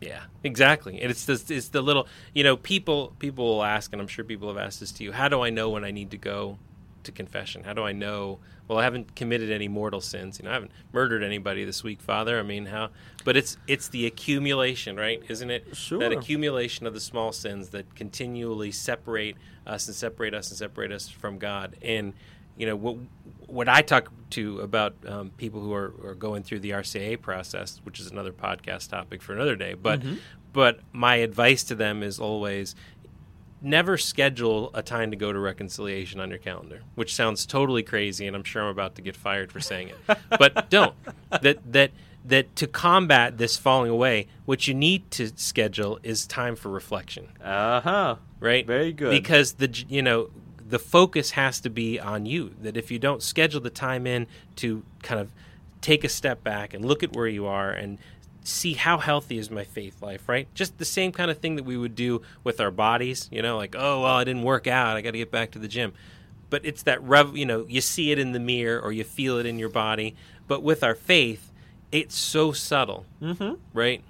Yeah, 0.00 0.22
exactly. 0.44 1.00
And 1.00 1.10
it's 1.10 1.24
the 1.24 1.42
it's 1.54 1.68
the 1.68 1.82
little 1.82 2.06
you 2.34 2.44
know 2.44 2.56
people 2.56 3.14
people 3.18 3.46
will 3.46 3.64
ask, 3.64 3.92
and 3.92 4.00
I'm 4.00 4.08
sure 4.08 4.24
people 4.24 4.48
have 4.48 4.58
asked 4.58 4.80
this 4.80 4.92
to 4.92 5.04
you. 5.04 5.12
How 5.12 5.28
do 5.28 5.42
I 5.42 5.50
know 5.50 5.70
when 5.70 5.84
I 5.84 5.90
need 5.90 6.10
to 6.10 6.18
go 6.18 6.58
to 7.04 7.12
confession? 7.12 7.64
How 7.64 7.72
do 7.72 7.82
I 7.82 7.92
know? 7.92 8.38
Well, 8.68 8.78
I 8.78 8.84
haven't 8.84 9.14
committed 9.14 9.50
any 9.50 9.68
mortal 9.68 10.00
sins. 10.00 10.38
You 10.38 10.44
know, 10.44 10.50
I 10.50 10.54
haven't 10.54 10.72
murdered 10.92 11.22
anybody 11.22 11.64
this 11.64 11.82
week, 11.84 12.00
Father. 12.00 12.38
I 12.38 12.42
mean, 12.42 12.66
how? 12.66 12.90
But 13.24 13.36
it's 13.36 13.56
it's 13.66 13.88
the 13.88 14.06
accumulation, 14.06 14.96
right? 14.96 15.22
Isn't 15.28 15.50
it? 15.50 15.74
Sure. 15.74 15.98
That 15.98 16.12
accumulation 16.12 16.86
of 16.86 16.92
the 16.92 17.00
small 17.00 17.32
sins 17.32 17.70
that 17.70 17.94
continually 17.94 18.72
separate 18.72 19.36
us 19.66 19.86
and 19.86 19.96
separate 19.96 20.34
us 20.34 20.50
and 20.50 20.58
separate 20.58 20.92
us 20.92 21.08
from 21.08 21.38
God. 21.38 21.76
And 21.80 22.12
you 22.56 22.66
know 22.66 22.76
what 22.76 22.96
what 23.46 23.68
I 23.68 23.82
talk 23.82 24.10
to 24.30 24.60
about 24.60 24.94
um, 25.06 25.30
people 25.36 25.60
who 25.60 25.72
are, 25.72 25.92
are 26.04 26.14
going 26.14 26.42
through 26.42 26.60
the 26.60 26.70
RCIA 26.70 27.20
process, 27.20 27.80
which 27.84 28.00
is 28.00 28.08
another 28.10 28.32
podcast 28.32 28.90
topic 28.90 29.22
for 29.22 29.32
another 29.34 29.54
day. 29.56 29.74
But 29.74 30.02
but 30.52 30.80
my 30.92 31.16
advice 31.16 31.62
to 31.64 31.74
them 31.74 32.02
is 32.02 32.18
always 32.18 32.74
never 33.62 33.96
schedule 33.96 34.70
a 34.74 34.82
time 34.82 35.10
to 35.10 35.16
go 35.16 35.32
to 35.32 35.38
reconciliation 35.38 36.20
on 36.20 36.28
your 36.30 36.38
calendar, 36.38 36.82
which 36.94 37.14
sounds 37.14 37.46
totally 37.46 37.82
crazy, 37.82 38.26
and 38.26 38.36
I'm 38.36 38.44
sure 38.44 38.62
I'm 38.62 38.68
about 38.68 38.94
to 38.96 39.02
get 39.02 39.16
fired 39.16 39.50
for 39.52 39.60
saying 39.60 39.90
it. 39.90 40.18
but 40.38 40.68
don't. 40.70 40.94
That 41.42 41.58
that 41.72 41.90
that 42.24 42.56
to 42.56 42.66
combat 42.66 43.38
this 43.38 43.56
falling 43.56 43.90
away, 43.90 44.26
what 44.44 44.66
you 44.66 44.74
need 44.74 45.10
to 45.12 45.30
schedule 45.36 46.00
is 46.02 46.26
time 46.26 46.56
for 46.56 46.68
reflection 46.70 47.28
Uh 47.42 47.80
huh. 47.80 48.16
right? 48.40 48.66
Very 48.66 48.92
good. 48.92 49.10
Because 49.10 49.54
the 49.54 49.68
you 49.88 50.02
know 50.02 50.30
the 50.68 50.78
focus 50.78 51.32
has 51.32 51.60
to 51.60 51.70
be 51.70 51.98
on 52.00 52.26
you. 52.26 52.54
That 52.60 52.76
if 52.76 52.90
you 52.90 52.98
don't 52.98 53.22
schedule 53.22 53.60
the 53.60 53.70
time 53.70 54.06
in 54.06 54.26
to 54.56 54.82
kind 55.02 55.20
of 55.20 55.30
take 55.80 56.04
a 56.04 56.08
step 56.08 56.42
back 56.42 56.74
and 56.74 56.84
look 56.84 57.02
at 57.02 57.14
where 57.14 57.28
you 57.28 57.46
are 57.46 57.70
and 57.70 57.98
see 58.42 58.74
how 58.74 58.98
healthy 58.98 59.38
is 59.38 59.50
my 59.50 59.64
faith 59.64 60.00
life, 60.02 60.28
right? 60.28 60.48
Just 60.54 60.78
the 60.78 60.84
same 60.84 61.12
kind 61.12 61.30
of 61.30 61.38
thing 61.38 61.56
that 61.56 61.64
we 61.64 61.76
would 61.76 61.94
do 61.94 62.22
with 62.44 62.60
our 62.60 62.70
bodies, 62.70 63.28
you 63.32 63.42
know, 63.42 63.56
like 63.56 63.74
oh 63.76 64.02
well, 64.02 64.14
I 64.14 64.24
didn't 64.24 64.42
work 64.42 64.66
out, 64.66 64.96
I 64.96 65.00
got 65.02 65.12
to 65.12 65.18
get 65.18 65.30
back 65.30 65.52
to 65.52 65.58
the 65.58 65.68
gym. 65.68 65.92
But 66.48 66.64
it's 66.64 66.82
that 66.84 67.02
rev, 67.02 67.36
you 67.36 67.44
know, 67.44 67.66
you 67.68 67.80
see 67.80 68.12
it 68.12 68.18
in 68.20 68.32
the 68.32 68.38
mirror 68.38 68.80
or 68.80 68.92
you 68.92 69.02
feel 69.04 69.38
it 69.38 69.46
in 69.46 69.58
your 69.58 69.68
body. 69.68 70.14
But 70.46 70.62
with 70.62 70.84
our 70.84 70.94
faith, 70.94 71.50
it's 71.90 72.16
so 72.16 72.52
subtle 72.52 73.04
Mm-hmm. 73.20 73.54
right? 73.74 74.02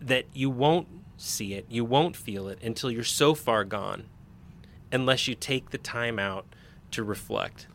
That 0.00 0.26
you 0.34 0.50
won't 0.50 0.88
see 1.16 1.54
it, 1.54 1.66
you 1.70 1.84
won't 1.84 2.16
feel 2.16 2.48
it 2.48 2.58
until 2.62 2.90
you're 2.90 3.04
so 3.04 3.34
far 3.34 3.64
gone, 3.64 4.04
unless 4.92 5.26
you 5.28 5.34
take 5.34 5.70
the 5.70 5.78
time 5.78 6.18
out 6.18 6.46
to 6.90 7.02
reflect. 7.02 7.66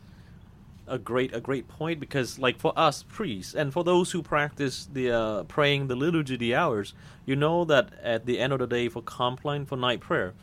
a 0.86 0.98
great 0.98 1.32
a 1.32 1.40
great 1.40 1.68
point 1.68 2.00
because 2.00 2.38
like 2.38 2.58
for 2.58 2.72
us 2.76 3.04
priests 3.04 3.54
and 3.54 3.72
for 3.72 3.84
those 3.84 4.10
who 4.10 4.20
practice 4.22 4.88
the 4.92 5.08
uh, 5.10 5.42
praying 5.44 5.86
the 5.86 5.94
liturgy 5.94 6.36
the 6.36 6.52
hours 6.54 6.94
you 7.24 7.36
know 7.36 7.64
that 7.64 7.90
at 8.02 8.26
the 8.26 8.40
end 8.40 8.52
of 8.52 8.58
the 8.58 8.66
day 8.66 8.88
for 8.88 9.00
compline 9.02 9.64
for 9.64 9.76
night 9.76 10.00
prayer 10.00 10.34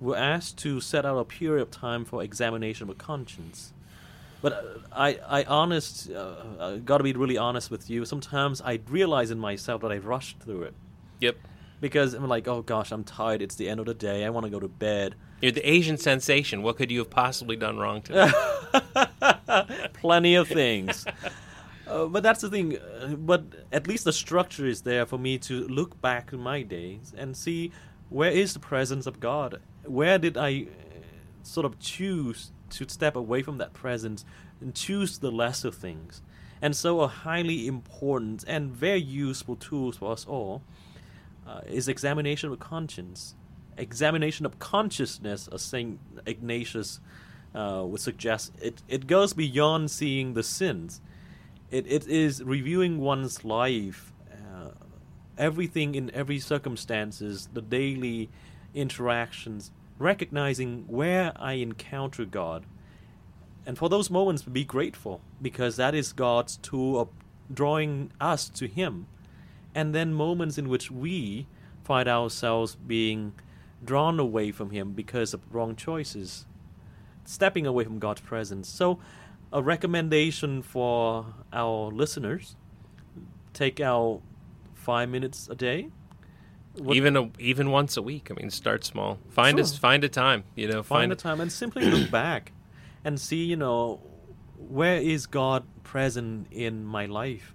we're 0.00 0.16
asked 0.16 0.58
to 0.58 0.80
set 0.80 1.06
out 1.06 1.16
a 1.18 1.24
period 1.24 1.62
of 1.62 1.70
time 1.70 2.04
for 2.04 2.20
examination 2.22 2.88
of 2.90 2.98
conscience 2.98 3.72
but 4.40 4.52
uh, 4.54 4.62
I, 4.90 5.20
I 5.38 5.44
honest, 5.44 6.10
uh, 6.10 6.34
uh, 6.58 6.76
got 6.78 6.98
to 6.98 7.04
be 7.04 7.12
really 7.12 7.38
honest 7.38 7.70
with 7.70 7.88
you. 7.88 8.04
Sometimes 8.04 8.60
I 8.60 8.80
realize 8.88 9.30
in 9.30 9.38
myself 9.38 9.82
that 9.82 9.92
I 9.92 9.98
rushed 9.98 10.40
through 10.40 10.62
it 10.64 10.74
Yep. 11.20 11.36
because 11.80 12.12
I'm 12.14 12.26
like, 12.26 12.48
oh 12.48 12.60
gosh, 12.62 12.90
I'm 12.90 13.04
tired. 13.04 13.40
It's 13.40 13.54
the 13.54 13.68
end 13.68 13.78
of 13.78 13.86
the 13.86 13.94
day. 13.94 14.24
I 14.24 14.30
want 14.30 14.42
to 14.46 14.50
go 14.50 14.58
to 14.58 14.66
bed. 14.66 15.14
You're 15.42 15.50
the 15.52 15.68
Asian 15.68 15.98
sensation. 15.98 16.62
What 16.62 16.76
could 16.76 16.92
you 16.92 17.00
have 17.00 17.10
possibly 17.10 17.56
done 17.56 17.76
wrong 17.76 18.00
today? 18.00 18.30
plenty 19.94 20.36
of 20.36 20.46
things. 20.46 21.04
Uh, 21.86 22.06
but 22.06 22.22
that's 22.22 22.42
the 22.42 22.48
thing. 22.48 22.78
Uh, 22.78 23.16
but 23.16 23.42
at 23.72 23.88
least 23.88 24.04
the 24.04 24.12
structure 24.12 24.64
is 24.64 24.82
there 24.82 25.04
for 25.04 25.18
me 25.18 25.38
to 25.38 25.66
look 25.66 26.00
back 26.00 26.32
in 26.32 26.38
my 26.38 26.62
days 26.62 27.12
and 27.18 27.36
see 27.36 27.72
where 28.08 28.30
is 28.30 28.54
the 28.54 28.60
presence 28.60 29.04
of 29.04 29.18
God. 29.18 29.60
Where 29.84 30.16
did 30.16 30.36
I 30.36 30.60
uh, 30.60 30.64
sort 31.42 31.66
of 31.66 31.80
choose 31.80 32.52
to 32.70 32.88
step 32.88 33.16
away 33.16 33.42
from 33.42 33.58
that 33.58 33.72
presence 33.72 34.24
and 34.60 34.74
choose 34.76 35.18
the 35.18 35.32
lesser 35.32 35.72
things? 35.72 36.22
And 36.62 36.76
so, 36.76 37.00
a 37.00 37.08
highly 37.08 37.66
important 37.66 38.44
and 38.46 38.70
very 38.70 39.00
useful 39.00 39.56
tool 39.56 39.90
for 39.90 40.12
us 40.12 40.24
all 40.24 40.62
uh, 41.48 41.62
is 41.66 41.88
examination 41.88 42.52
of 42.52 42.60
conscience, 42.60 43.34
examination 43.82 44.46
of 44.46 44.58
consciousness, 44.58 45.48
as 45.52 45.62
Saint 45.62 45.98
Ignatius 46.26 47.00
uh, 47.54 47.82
would 47.84 48.00
suggest. 48.00 48.52
It 48.60 48.82
it 48.88 49.06
goes 49.06 49.32
beyond 49.32 49.90
seeing 49.90 50.34
the 50.34 50.42
sins. 50.42 51.00
It 51.70 51.86
it 51.86 52.06
is 52.06 52.42
reviewing 52.42 52.98
one's 52.98 53.44
life, 53.44 54.12
uh, 54.30 54.70
everything 55.36 55.94
in 55.94 56.10
every 56.14 56.38
circumstances, 56.38 57.48
the 57.52 57.62
daily 57.62 58.30
interactions, 58.74 59.70
recognizing 59.98 60.84
where 60.86 61.32
I 61.36 61.54
encounter 61.54 62.24
God. 62.24 62.64
And 63.64 63.78
for 63.78 63.88
those 63.88 64.10
moments, 64.10 64.42
be 64.42 64.64
grateful 64.64 65.20
because 65.40 65.76
that 65.76 65.94
is 65.94 66.12
God's 66.12 66.56
tool 66.56 67.00
of 67.00 67.08
drawing 67.52 68.10
us 68.20 68.48
to 68.48 68.66
Him. 68.66 69.06
And 69.74 69.94
then 69.94 70.12
moments 70.12 70.58
in 70.58 70.68
which 70.68 70.90
we 70.90 71.46
find 71.84 72.08
ourselves 72.08 72.76
being 72.76 73.32
drawn 73.84 74.18
away 74.18 74.50
from 74.52 74.70
Him 74.70 74.92
because 74.92 75.34
of 75.34 75.40
wrong 75.52 75.76
choices, 75.76 76.46
stepping 77.24 77.66
away 77.66 77.84
from 77.84 77.98
God's 77.98 78.20
presence. 78.20 78.68
So, 78.68 78.98
a 79.52 79.62
recommendation 79.62 80.62
for 80.62 81.26
our 81.52 81.90
listeners 81.90 82.56
take 83.52 83.80
out 83.80 84.22
five 84.74 85.08
minutes 85.08 85.48
a 85.50 85.54
day. 85.54 85.90
What- 86.78 86.96
even 86.96 87.16
a, 87.16 87.30
even 87.38 87.70
once 87.70 87.96
a 87.96 88.02
week. 88.02 88.30
I 88.30 88.34
mean, 88.34 88.50
start 88.50 88.84
small. 88.84 89.18
Find 89.28 89.58
a 89.58 89.64
find 89.64 90.02
a 90.04 90.08
time. 90.08 90.44
You 90.54 90.68
know, 90.68 90.82
find 90.82 91.02
find, 91.02 91.12
a 91.12 91.16
time 91.16 91.40
and 91.40 91.52
simply 91.52 91.84
look 91.84 92.10
back 92.22 92.52
and 93.04 93.20
see, 93.20 93.44
you 93.44 93.56
know, 93.56 94.00
where 94.56 94.96
is 94.96 95.26
God 95.26 95.64
present 95.82 96.46
in 96.50 96.84
my 96.84 97.06
life? 97.06 97.54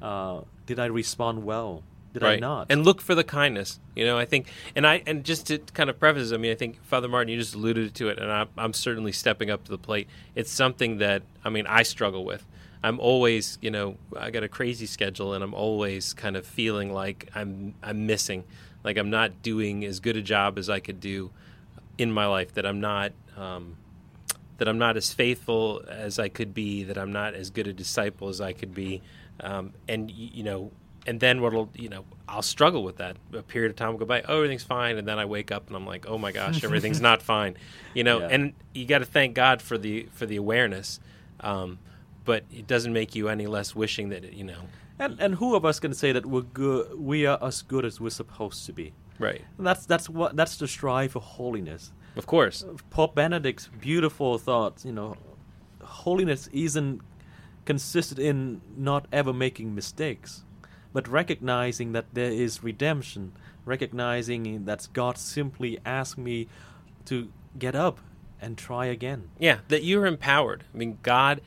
Uh, 0.00 0.42
did 0.66 0.78
I 0.78 0.86
respond 0.86 1.42
well? 1.44 1.82
Did 2.20 2.26
I 2.26 2.30
right. 2.32 2.40
not? 2.40 2.66
and 2.70 2.84
look 2.84 3.00
for 3.00 3.14
the 3.14 3.24
kindness 3.24 3.80
you 3.94 4.04
know 4.04 4.18
i 4.18 4.24
think 4.24 4.46
and 4.74 4.86
i 4.86 5.02
and 5.06 5.24
just 5.24 5.46
to 5.46 5.58
kind 5.58 5.90
of 5.90 5.98
preface 5.98 6.32
i 6.32 6.36
mean 6.36 6.52
i 6.52 6.54
think 6.54 6.82
father 6.84 7.08
martin 7.08 7.28
you 7.32 7.38
just 7.38 7.54
alluded 7.54 7.94
to 7.94 8.08
it 8.08 8.18
and 8.18 8.30
i'm, 8.30 8.48
I'm 8.56 8.72
certainly 8.72 9.12
stepping 9.12 9.50
up 9.50 9.64
to 9.64 9.70
the 9.70 9.78
plate. 9.78 10.08
It's 10.34 10.50
something 10.50 10.98
that 10.98 11.22
i 11.44 11.50
mean 11.50 11.66
i 11.66 11.82
struggle 11.82 12.24
with. 12.24 12.44
I'm 12.82 13.00
always 13.00 13.58
you 13.60 13.70
know 13.70 13.96
i 14.16 14.30
got 14.30 14.42
a 14.42 14.48
crazy 14.48 14.86
schedule 14.86 15.34
and 15.34 15.42
i'm 15.42 15.54
always 15.54 16.14
kind 16.14 16.36
of 16.36 16.46
feeling 16.46 16.92
like 16.92 17.28
i'm 17.34 17.74
i'm 17.82 18.06
missing 18.06 18.44
like 18.84 18.96
i'm 18.96 19.10
not 19.10 19.42
doing 19.42 19.84
as 19.84 19.98
good 20.00 20.16
a 20.16 20.22
job 20.22 20.58
as 20.58 20.70
i 20.70 20.78
could 20.78 21.00
do 21.00 21.30
in 21.98 22.12
my 22.12 22.26
life 22.26 22.54
that 22.54 22.64
i'm 22.64 22.80
not 22.80 23.12
um, 23.36 23.76
that 24.58 24.68
I'm 24.68 24.78
not 24.78 24.96
as 24.96 25.12
faithful 25.12 25.82
as 25.88 26.18
I 26.18 26.28
could 26.28 26.52
be, 26.52 26.84
that 26.84 26.98
I'm 26.98 27.12
not 27.12 27.34
as 27.34 27.50
good 27.50 27.66
a 27.66 27.72
disciple 27.72 28.28
as 28.28 28.40
I 28.40 28.52
could 28.52 28.74
be, 28.74 29.02
um, 29.40 29.72
and 29.88 30.10
you 30.10 30.42
know, 30.42 30.72
and 31.08 31.18
then 31.20 31.40
what'll 31.40 31.70
you 31.74 31.88
know, 31.88 32.04
I'll 32.28 32.42
struggle 32.42 32.84
with 32.84 32.98
that. 32.98 33.16
A 33.32 33.42
period 33.42 33.70
of 33.70 33.76
time 33.76 33.92
will 33.92 33.98
go 33.98 34.04
by, 34.04 34.20
oh, 34.22 34.36
everything's 34.36 34.62
fine, 34.62 34.98
and 34.98 35.08
then 35.08 35.18
I 35.18 35.24
wake 35.24 35.50
up 35.50 35.66
and 35.68 35.76
I'm 35.76 35.86
like, 35.86 36.06
oh 36.06 36.18
my 36.18 36.32
gosh, 36.32 36.62
everything's 36.62 37.00
not 37.00 37.22
fine, 37.34 37.56
you 37.94 38.04
know. 38.04 38.20
Yeah. 38.20 38.28
And 38.30 38.52
you 38.74 38.84
got 38.86 38.98
to 38.98 39.06
thank 39.06 39.34
God 39.34 39.62
for 39.62 39.78
the 39.78 40.06
for 40.12 40.26
the 40.26 40.36
awareness, 40.36 41.00
um, 41.40 41.78
but 42.24 42.44
it 42.50 42.66
doesn't 42.66 42.92
make 42.92 43.14
you 43.14 43.28
any 43.28 43.46
less 43.46 43.74
wishing 43.74 44.10
that 44.10 44.32
you 44.34 44.44
know, 44.44 44.62
and 44.98 45.18
and 45.18 45.34
who 45.36 45.56
of 45.56 45.64
us 45.64 45.80
can 45.80 45.94
say 45.94 46.12
that 46.12 46.26
we're 46.26 46.42
good? 46.42 47.00
We 47.00 47.26
are 47.26 47.38
as 47.42 47.62
good 47.62 47.84
as 47.84 48.00
we're 48.00 48.10
supposed 48.10 48.66
to 48.66 48.72
be. 48.72 48.92
right? 49.18 49.42
And 49.56 49.66
that's 49.66 49.86
that's 49.86 50.08
what 50.10 50.36
that's 50.36 50.56
the 50.58 50.68
strive 50.68 51.12
for 51.12 51.20
holiness. 51.20 51.90
Of 52.16 52.26
course, 52.26 52.64
Pope 52.90 53.14
Benedict's 53.14 53.68
beautiful 53.80 54.38
thoughts, 54.38 54.84
you 54.84 54.92
know, 54.92 55.16
holiness 55.80 56.48
isn't 56.52 57.00
consisted 57.64 58.18
in 58.18 58.60
not 58.76 59.06
ever 59.12 59.32
making 59.32 59.74
mistakes, 59.74 60.44
but 60.92 61.08
recognizing 61.08 61.92
that 61.92 62.06
there 62.12 62.30
is 62.30 62.62
redemption, 62.62 63.32
recognizing 63.64 64.64
that 64.64 64.88
God 64.92 65.18
simply 65.18 65.78
asked 65.84 66.18
me 66.18 66.48
to 67.06 67.30
get 67.58 67.74
up 67.74 68.00
and 68.40 68.56
try 68.56 68.86
again. 68.86 69.30
Yeah, 69.38 69.58
that 69.68 69.84
you're 69.84 70.06
empowered. 70.06 70.64
I 70.72 70.76
mean, 70.76 70.98
God, 71.02 71.40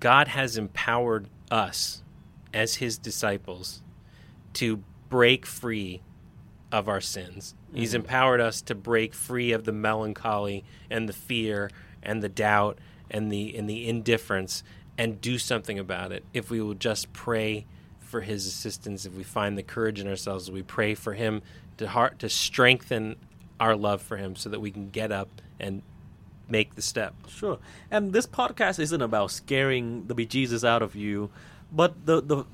God 0.00 0.28
has 0.28 0.56
empowered 0.56 1.28
us 1.50 2.02
as 2.52 2.76
His 2.76 2.98
disciples 2.98 3.82
to 4.54 4.82
break 5.08 5.46
free 5.46 6.02
of 6.70 6.88
our 6.88 7.00
sins. 7.00 7.54
He's 7.74 7.90
mm-hmm. 7.90 7.96
empowered 7.96 8.40
us 8.40 8.62
to 8.62 8.74
break 8.74 9.14
free 9.14 9.52
of 9.52 9.64
the 9.64 9.72
melancholy 9.72 10.64
and 10.90 11.08
the 11.08 11.12
fear 11.12 11.70
and 12.02 12.22
the 12.22 12.28
doubt 12.28 12.78
and 13.10 13.30
the 13.30 13.56
and 13.56 13.68
the 13.68 13.88
indifference 13.88 14.64
and 14.98 15.20
do 15.20 15.38
something 15.38 15.78
about 15.78 16.12
it. 16.12 16.24
If 16.32 16.50
we 16.50 16.60
will 16.60 16.74
just 16.74 17.12
pray 17.12 17.66
for 18.12 18.20
His 18.20 18.46
assistance, 18.46 19.06
if 19.06 19.14
we 19.14 19.24
find 19.24 19.58
the 19.58 19.62
courage 19.64 19.98
in 19.98 20.06
ourselves, 20.06 20.50
we 20.50 20.62
pray 20.62 20.94
for 20.94 21.14
Him 21.14 21.42
to 21.78 21.88
heart 21.88 22.18
to 22.20 22.28
strengthen 22.28 23.16
our 23.58 23.74
love 23.74 24.02
for 24.02 24.18
Him, 24.18 24.36
so 24.36 24.48
that 24.50 24.60
we 24.60 24.70
can 24.70 24.90
get 24.90 25.10
up 25.10 25.28
and 25.58 25.82
make 26.48 26.74
the 26.74 26.82
step. 26.82 27.14
Sure. 27.28 27.58
And 27.90 28.12
this 28.12 28.26
podcast 28.26 28.78
isn't 28.78 29.00
about 29.02 29.30
scaring 29.30 30.06
the 30.06 30.14
bejesus 30.14 30.62
out 30.62 30.82
of 30.82 30.94
you, 30.94 31.30
but 31.72 32.06
the 32.06 32.20
the 32.20 32.44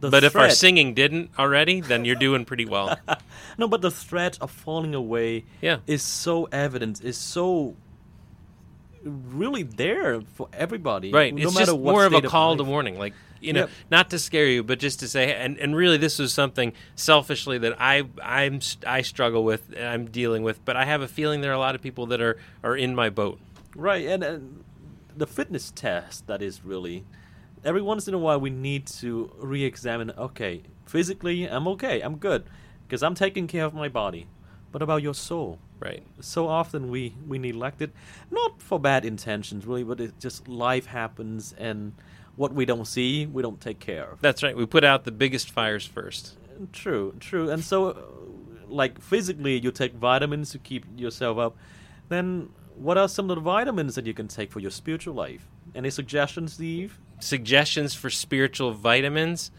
the 0.00 0.10
But 0.10 0.22
if 0.22 0.36
our 0.36 0.48
singing 0.50 0.94
didn't 0.94 1.30
already, 1.36 1.80
then 1.80 2.04
you're 2.04 2.14
doing 2.14 2.44
pretty 2.44 2.64
well. 2.64 2.96
no, 3.58 3.66
but 3.66 3.80
the 3.82 3.90
threat 3.90 4.38
of 4.40 4.52
falling 4.52 4.94
away 4.94 5.44
Yeah. 5.60 5.78
is 5.88 6.02
so 6.02 6.44
evident, 6.52 7.02
is 7.02 7.16
so 7.18 7.74
really 9.02 9.64
there 9.64 10.20
for 10.34 10.48
everybody. 10.52 11.10
right. 11.12 11.34
No 11.34 11.42
it's 11.48 11.54
matter 11.54 11.66
just 11.66 11.78
what 11.78 11.92
more 11.92 12.04
of 12.04 12.12
a 12.12 12.22
call 12.22 12.56
to 12.56 12.64
warning. 12.64 12.96
Like, 12.98 13.14
you 13.40 13.52
know, 13.52 13.60
Yep. 13.60 13.70
not 13.90 14.10
to 14.10 14.18
scare 14.18 14.46
you, 14.46 14.62
but 14.62 14.78
just 14.78 15.00
to 15.00 15.08
say, 15.08 15.34
and, 15.34 15.58
and 15.58 15.74
really 15.76 15.96
this 15.96 16.18
was 16.18 16.32
something 16.32 16.72
selfishly 16.94 17.58
that 17.58 17.80
I, 17.80 18.04
I'm, 18.22 18.60
I 18.86 19.02
struggle 19.02 19.44
with, 19.44 19.72
and 19.76 19.86
I'm 19.86 20.06
dealing 20.06 20.42
with, 20.42 20.64
but 20.64 20.76
I 20.76 20.84
have 20.84 21.02
a 21.02 21.08
feeling 21.08 21.40
there 21.40 21.50
are 21.50 21.54
a 21.54 21.58
lot 21.58 21.74
of 21.74 21.82
people 21.82 22.06
that 22.06 22.20
are, 22.20 22.36
are 22.62 22.76
in 22.76 22.94
my 22.94 23.10
boat. 23.10 23.40
Right, 23.74 24.06
and, 24.06 24.22
and 24.22 24.64
the 25.16 25.26
fitness 25.26 25.72
test 25.74 26.26
that 26.26 26.42
is 26.42 26.64
really 26.64 27.04
every 27.64 27.82
once 27.82 28.06
in 28.06 28.14
a 28.14 28.18
while 28.18 28.40
we 28.40 28.50
need 28.50 28.86
to 28.86 29.32
re-examine. 29.38 30.12
Okay, 30.16 30.62
physically 30.86 31.44
I'm 31.44 31.66
okay, 31.68 32.00
I'm 32.00 32.16
good, 32.16 32.44
because 32.86 33.02
I'm 33.02 33.14
taking 33.14 33.46
care 33.46 33.64
of 33.64 33.74
my 33.74 33.88
body. 33.88 34.26
But 34.70 34.82
about 34.82 35.02
your 35.02 35.14
soul? 35.14 35.58
Right. 35.80 36.02
So 36.20 36.46
often 36.46 36.90
we 36.90 37.14
we 37.26 37.38
neglect 37.38 37.80
it, 37.80 37.90
not 38.30 38.60
for 38.60 38.78
bad 38.78 39.04
intentions 39.04 39.64
really, 39.64 39.82
but 39.82 39.98
it 40.00 40.18
just 40.20 40.46
life 40.46 40.86
happens, 40.86 41.54
and 41.56 41.94
what 42.38 42.54
we 42.54 42.64
don't 42.64 42.86
see 42.86 43.26
we 43.26 43.42
don't 43.42 43.60
take 43.60 43.80
care 43.80 44.04
of. 44.12 44.20
That's 44.22 44.42
right. 44.42 44.56
We 44.56 44.64
put 44.64 44.84
out 44.84 45.04
the 45.04 45.10
biggest 45.12 45.50
fires 45.50 45.84
first. 45.84 46.36
True, 46.72 47.14
true. 47.20 47.50
And 47.50 47.62
so, 47.64 47.88
uh, 47.90 47.94
like 48.68 49.00
physically, 49.00 49.58
you 49.58 49.70
take 49.70 49.94
vitamins 49.94 50.50
to 50.52 50.58
keep 50.58 50.84
yourself 50.96 51.36
up. 51.38 51.56
Then, 52.08 52.50
what 52.76 52.96
are 52.96 53.08
some 53.08 53.28
of 53.30 53.36
the 53.36 53.42
vitamins 53.42 53.94
that 53.96 54.06
you 54.06 54.14
can 54.14 54.28
take 54.28 54.52
for 54.52 54.60
your 54.60 54.70
spiritual 54.70 55.14
life? 55.14 55.46
Any 55.74 55.90
suggestions, 55.90 56.54
Steve? 56.54 56.98
Suggestions 57.20 57.94
for 57.94 58.08
spiritual 58.08 58.72
vitamins, 58.72 59.50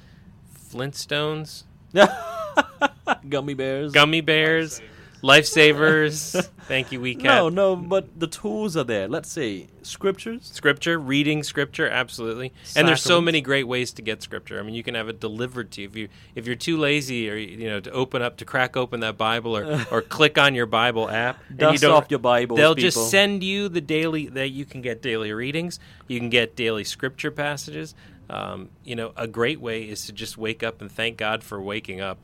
Flintstones, 0.71 1.63
Gummy 3.29 3.53
bears. 3.53 3.91
gummy 3.91 4.21
bears, 4.21 4.81
lifesavers. 5.21 6.47
Thank 6.67 6.91
you, 6.91 6.99
WeCat. 6.99 7.23
No, 7.23 7.49
no, 7.49 7.75
but 7.75 8.19
the 8.19 8.27
tools 8.27 8.77
are 8.77 8.83
there. 8.83 9.07
Let's 9.07 9.31
see. 9.31 9.67
scriptures. 9.81 10.49
Scripture, 10.53 10.99
reading 10.99 11.41
scripture, 11.43 11.89
absolutely. 11.89 12.53
And 12.75 12.87
there's 12.87 13.01
so 13.01 13.19
many 13.19 13.41
great 13.41 13.67
ways 13.67 13.91
to 13.93 14.01
get 14.01 14.21
scripture. 14.21 14.59
I 14.59 14.63
mean, 14.63 14.75
you 14.75 14.83
can 14.83 14.95
have 14.95 15.09
it 15.09 15.19
delivered 15.19 15.71
to 15.71 15.81
you 15.81 15.87
if 15.87 15.95
you 15.95 16.09
if 16.35 16.45
you're 16.45 16.55
too 16.55 16.77
lazy 16.77 17.29
or 17.29 17.35
you 17.35 17.67
know 17.69 17.79
to 17.79 17.91
open 17.91 18.21
up 18.21 18.37
to 18.37 18.45
crack 18.45 18.77
open 18.77 18.99
that 18.99 19.17
Bible 19.17 19.57
or 19.57 19.85
or 19.91 20.01
click 20.01 20.37
on 20.37 20.53
your 20.55 20.67
Bible 20.67 21.09
app. 21.09 21.39
Dust 21.55 21.83
off 21.83 22.07
your 22.09 22.19
Bibles, 22.19 22.57
They'll 22.57 22.75
people. 22.75 22.89
just 22.89 23.09
send 23.09 23.43
you 23.43 23.69
the 23.69 23.81
daily 23.81 24.27
that 24.27 24.49
you 24.49 24.65
can 24.65 24.81
get 24.81 25.01
daily 25.01 25.33
readings. 25.33 25.79
You 26.07 26.19
can 26.19 26.29
get 26.29 26.55
daily 26.55 26.83
scripture 26.83 27.31
passages. 27.31 27.95
Um, 28.29 28.69
you 28.83 28.95
know, 28.95 29.11
a 29.17 29.27
great 29.27 29.59
way 29.59 29.83
is 29.83 30.05
to 30.05 30.11
just 30.11 30.37
wake 30.37 30.61
up 30.61 30.81
and 30.81 30.91
thank 30.91 31.17
God 31.17 31.43
for 31.43 31.59
waking 31.59 31.99
up. 31.99 32.19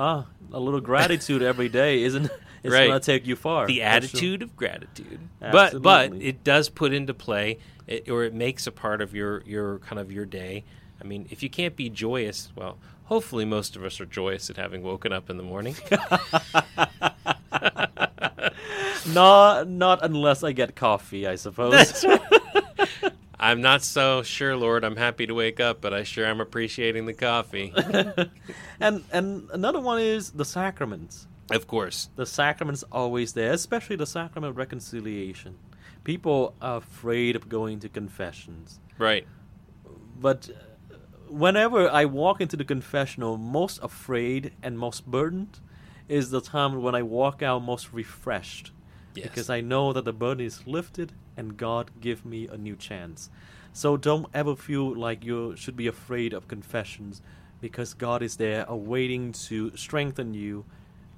Ah, 0.00 0.26
a 0.52 0.60
little 0.60 0.80
gratitude 0.80 1.42
every 1.42 1.68
day 1.68 2.02
isn't. 2.04 2.30
It's 2.60 2.74
Right. 2.74 2.88
gonna 2.88 2.98
take 2.98 3.24
you 3.24 3.36
far. 3.36 3.68
the 3.68 3.82
attitude 3.82 4.42
of 4.42 4.56
gratitude. 4.56 5.20
But 5.40 5.80
but 5.80 6.12
it 6.14 6.42
does 6.42 6.68
put 6.68 6.92
into 6.92 7.14
play, 7.14 7.58
it, 7.86 8.08
or 8.08 8.24
it 8.24 8.34
makes 8.34 8.66
a 8.66 8.72
part 8.72 9.00
of 9.00 9.14
your 9.14 9.44
your 9.46 9.78
kind 9.78 10.00
of 10.00 10.10
your 10.10 10.26
day. 10.26 10.64
I 11.00 11.04
mean, 11.04 11.28
if 11.30 11.44
you 11.44 11.48
can't 11.50 11.76
be 11.76 11.88
joyous, 11.88 12.50
well, 12.56 12.76
hopefully 13.04 13.44
most 13.44 13.76
of 13.76 13.84
us 13.84 14.00
are 14.00 14.06
joyous 14.06 14.50
at 14.50 14.56
having 14.56 14.82
woken 14.82 15.12
up 15.12 15.30
in 15.30 15.36
the 15.36 15.44
morning. 15.44 15.76
Not, 19.14 19.68
not 19.68 20.04
unless 20.04 20.42
I 20.42 20.52
get 20.52 20.74
coffee, 20.74 21.26
I 21.26 21.36
suppose. 21.36 22.04
I'm 23.40 23.60
not 23.60 23.82
so 23.82 24.22
sure, 24.22 24.56
Lord. 24.56 24.84
I'm 24.84 24.96
happy 24.96 25.26
to 25.26 25.34
wake 25.34 25.60
up, 25.60 25.80
but 25.80 25.94
I 25.94 26.02
sure 26.02 26.26
am 26.26 26.40
appreciating 26.40 27.06
the 27.06 27.14
coffee. 27.14 27.72
and 28.80 29.04
and 29.12 29.48
another 29.52 29.80
one 29.80 30.00
is 30.00 30.30
the 30.32 30.44
sacraments. 30.44 31.26
of 31.50 31.66
course. 31.66 32.10
The 32.16 32.26
sacraments 32.26 32.82
always 32.90 33.32
there, 33.34 33.52
especially 33.52 33.96
the 33.96 34.06
sacrament 34.06 34.50
of 34.50 34.56
reconciliation. 34.56 35.56
People 36.04 36.54
are 36.60 36.78
afraid 36.78 37.36
of 37.36 37.48
going 37.48 37.80
to 37.80 37.88
confessions, 37.88 38.80
Right. 38.98 39.26
but 40.20 40.48
uh, 40.50 40.94
whenever 41.28 41.88
I 41.88 42.06
walk 42.06 42.40
into 42.40 42.56
the 42.56 42.64
confessional, 42.64 43.36
most 43.36 43.78
afraid 43.82 44.52
and 44.62 44.78
most 44.78 45.06
burdened 45.06 45.60
is 46.08 46.30
the 46.30 46.40
time 46.40 46.80
when 46.82 46.94
I 46.94 47.02
walk 47.02 47.42
out 47.42 47.62
most 47.62 47.92
refreshed. 47.92 48.72
Yes. 49.14 49.28
Because 49.28 49.50
I 49.50 49.60
know 49.60 49.92
that 49.92 50.04
the 50.04 50.12
burden 50.12 50.44
is 50.44 50.66
lifted 50.66 51.12
and 51.36 51.56
God 51.56 51.90
give 52.00 52.24
me 52.24 52.46
a 52.46 52.56
new 52.56 52.76
chance. 52.76 53.30
So 53.72 53.96
don't 53.96 54.26
ever 54.34 54.56
feel 54.56 54.94
like 54.94 55.24
you 55.24 55.54
should 55.56 55.76
be 55.76 55.86
afraid 55.86 56.32
of 56.32 56.48
confessions 56.48 57.22
because 57.60 57.94
God 57.94 58.22
is 58.22 58.36
there 58.36 58.64
awaiting 58.68 59.32
to 59.32 59.76
strengthen 59.76 60.34
you 60.34 60.64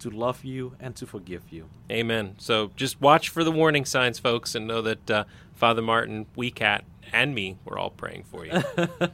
to 0.00 0.11
love 0.11 0.44
you, 0.44 0.74
and 0.81 0.96
to 0.96 1.07
forgive 1.07 1.42
you. 1.50 1.68
Amen. 1.90 2.35
So 2.38 2.70
just 2.74 3.00
watch 3.00 3.29
for 3.29 3.44
the 3.44 3.53
warning 3.53 3.85
signs, 3.85 4.18
folks, 4.18 4.55
and 4.55 4.66
know 4.66 4.83
that 4.83 5.11
uh, 5.11 5.24
Father 5.55 5.83
Martin, 5.83 6.26
We 6.35 6.50
Cat, 6.50 6.85
and 7.12 7.35
me, 7.35 7.59
we're 7.64 7.79
all 7.79 7.90
praying 7.90 8.24
for 8.24 8.46
you. 8.46 8.62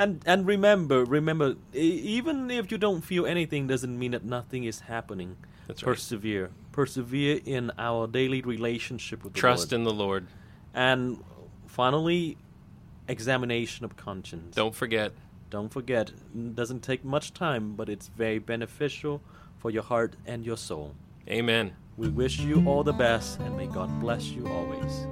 and 0.00 0.22
and 0.26 0.46
remember, 0.46 1.04
remember, 1.04 1.54
e- 1.74 1.78
even 2.18 2.50
if 2.50 2.72
you 2.72 2.78
don't 2.78 3.02
feel 3.02 3.26
anything, 3.26 3.66
doesn't 3.66 3.96
mean 3.98 4.12
that 4.12 4.24
nothing 4.24 4.64
is 4.64 4.80
happening. 4.80 5.36
That's 5.68 5.82
right. 5.82 5.94
Persevere, 5.94 6.50
persevere 6.72 7.40
in 7.44 7.70
our 7.78 8.06
daily 8.08 8.40
relationship 8.40 9.22
with 9.22 9.34
the 9.34 9.38
Trust 9.38 9.70
Lord. 9.70 9.78
in 9.78 9.84
the 9.84 9.92
Lord. 9.92 10.26
And 10.74 11.22
finally, 11.66 12.36
examination 13.06 13.84
of 13.84 13.96
conscience. 13.96 14.56
Don't 14.56 14.74
forget. 14.74 15.12
Don't 15.50 15.68
forget, 15.68 16.10
it 16.10 16.54
doesn't 16.54 16.80
take 16.82 17.04
much 17.04 17.34
time, 17.34 17.74
but 17.74 17.88
it's 17.88 18.06
very 18.06 18.38
beneficial 18.38 19.20
for 19.58 19.70
your 19.70 19.82
heart 19.82 20.14
and 20.24 20.46
your 20.46 20.56
soul. 20.56 20.94
Amen. 21.28 21.72
We 21.96 22.08
wish 22.08 22.38
you 22.38 22.64
all 22.66 22.84
the 22.84 22.92
best, 22.92 23.40
and 23.40 23.56
may 23.56 23.66
God 23.66 23.90
bless 24.00 24.26
you 24.30 24.46
always. 24.46 25.06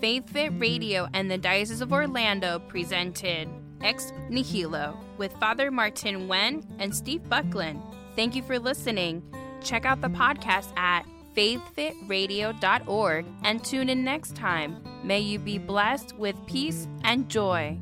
Faith 0.00 0.30
Fit 0.30 0.52
Radio 0.58 1.08
and 1.12 1.30
the 1.30 1.36
Diocese 1.36 1.82
of 1.82 1.92
Orlando 1.92 2.58
presented 2.58 3.48
Ex 3.82 4.12
Nihilo 4.28 4.98
with 5.16 5.32
Father 5.34 5.70
Martin 5.70 6.28
Wen 6.28 6.66
and 6.78 6.94
Steve 6.94 7.28
Buckland. 7.28 7.82
Thank 8.16 8.34
you 8.34 8.42
for 8.42 8.58
listening. 8.58 9.22
Check 9.62 9.84
out 9.84 10.00
the 10.00 10.08
podcast 10.08 10.76
at 10.76 11.06
faithfitradio.org 11.36 13.26
and 13.44 13.64
tune 13.64 13.88
in 13.88 14.04
next 14.04 14.34
time. 14.34 14.82
May 15.04 15.20
you 15.20 15.38
be 15.38 15.58
blessed 15.58 16.16
with 16.18 16.34
peace 16.46 16.88
and 17.04 17.28
joy. 17.28 17.78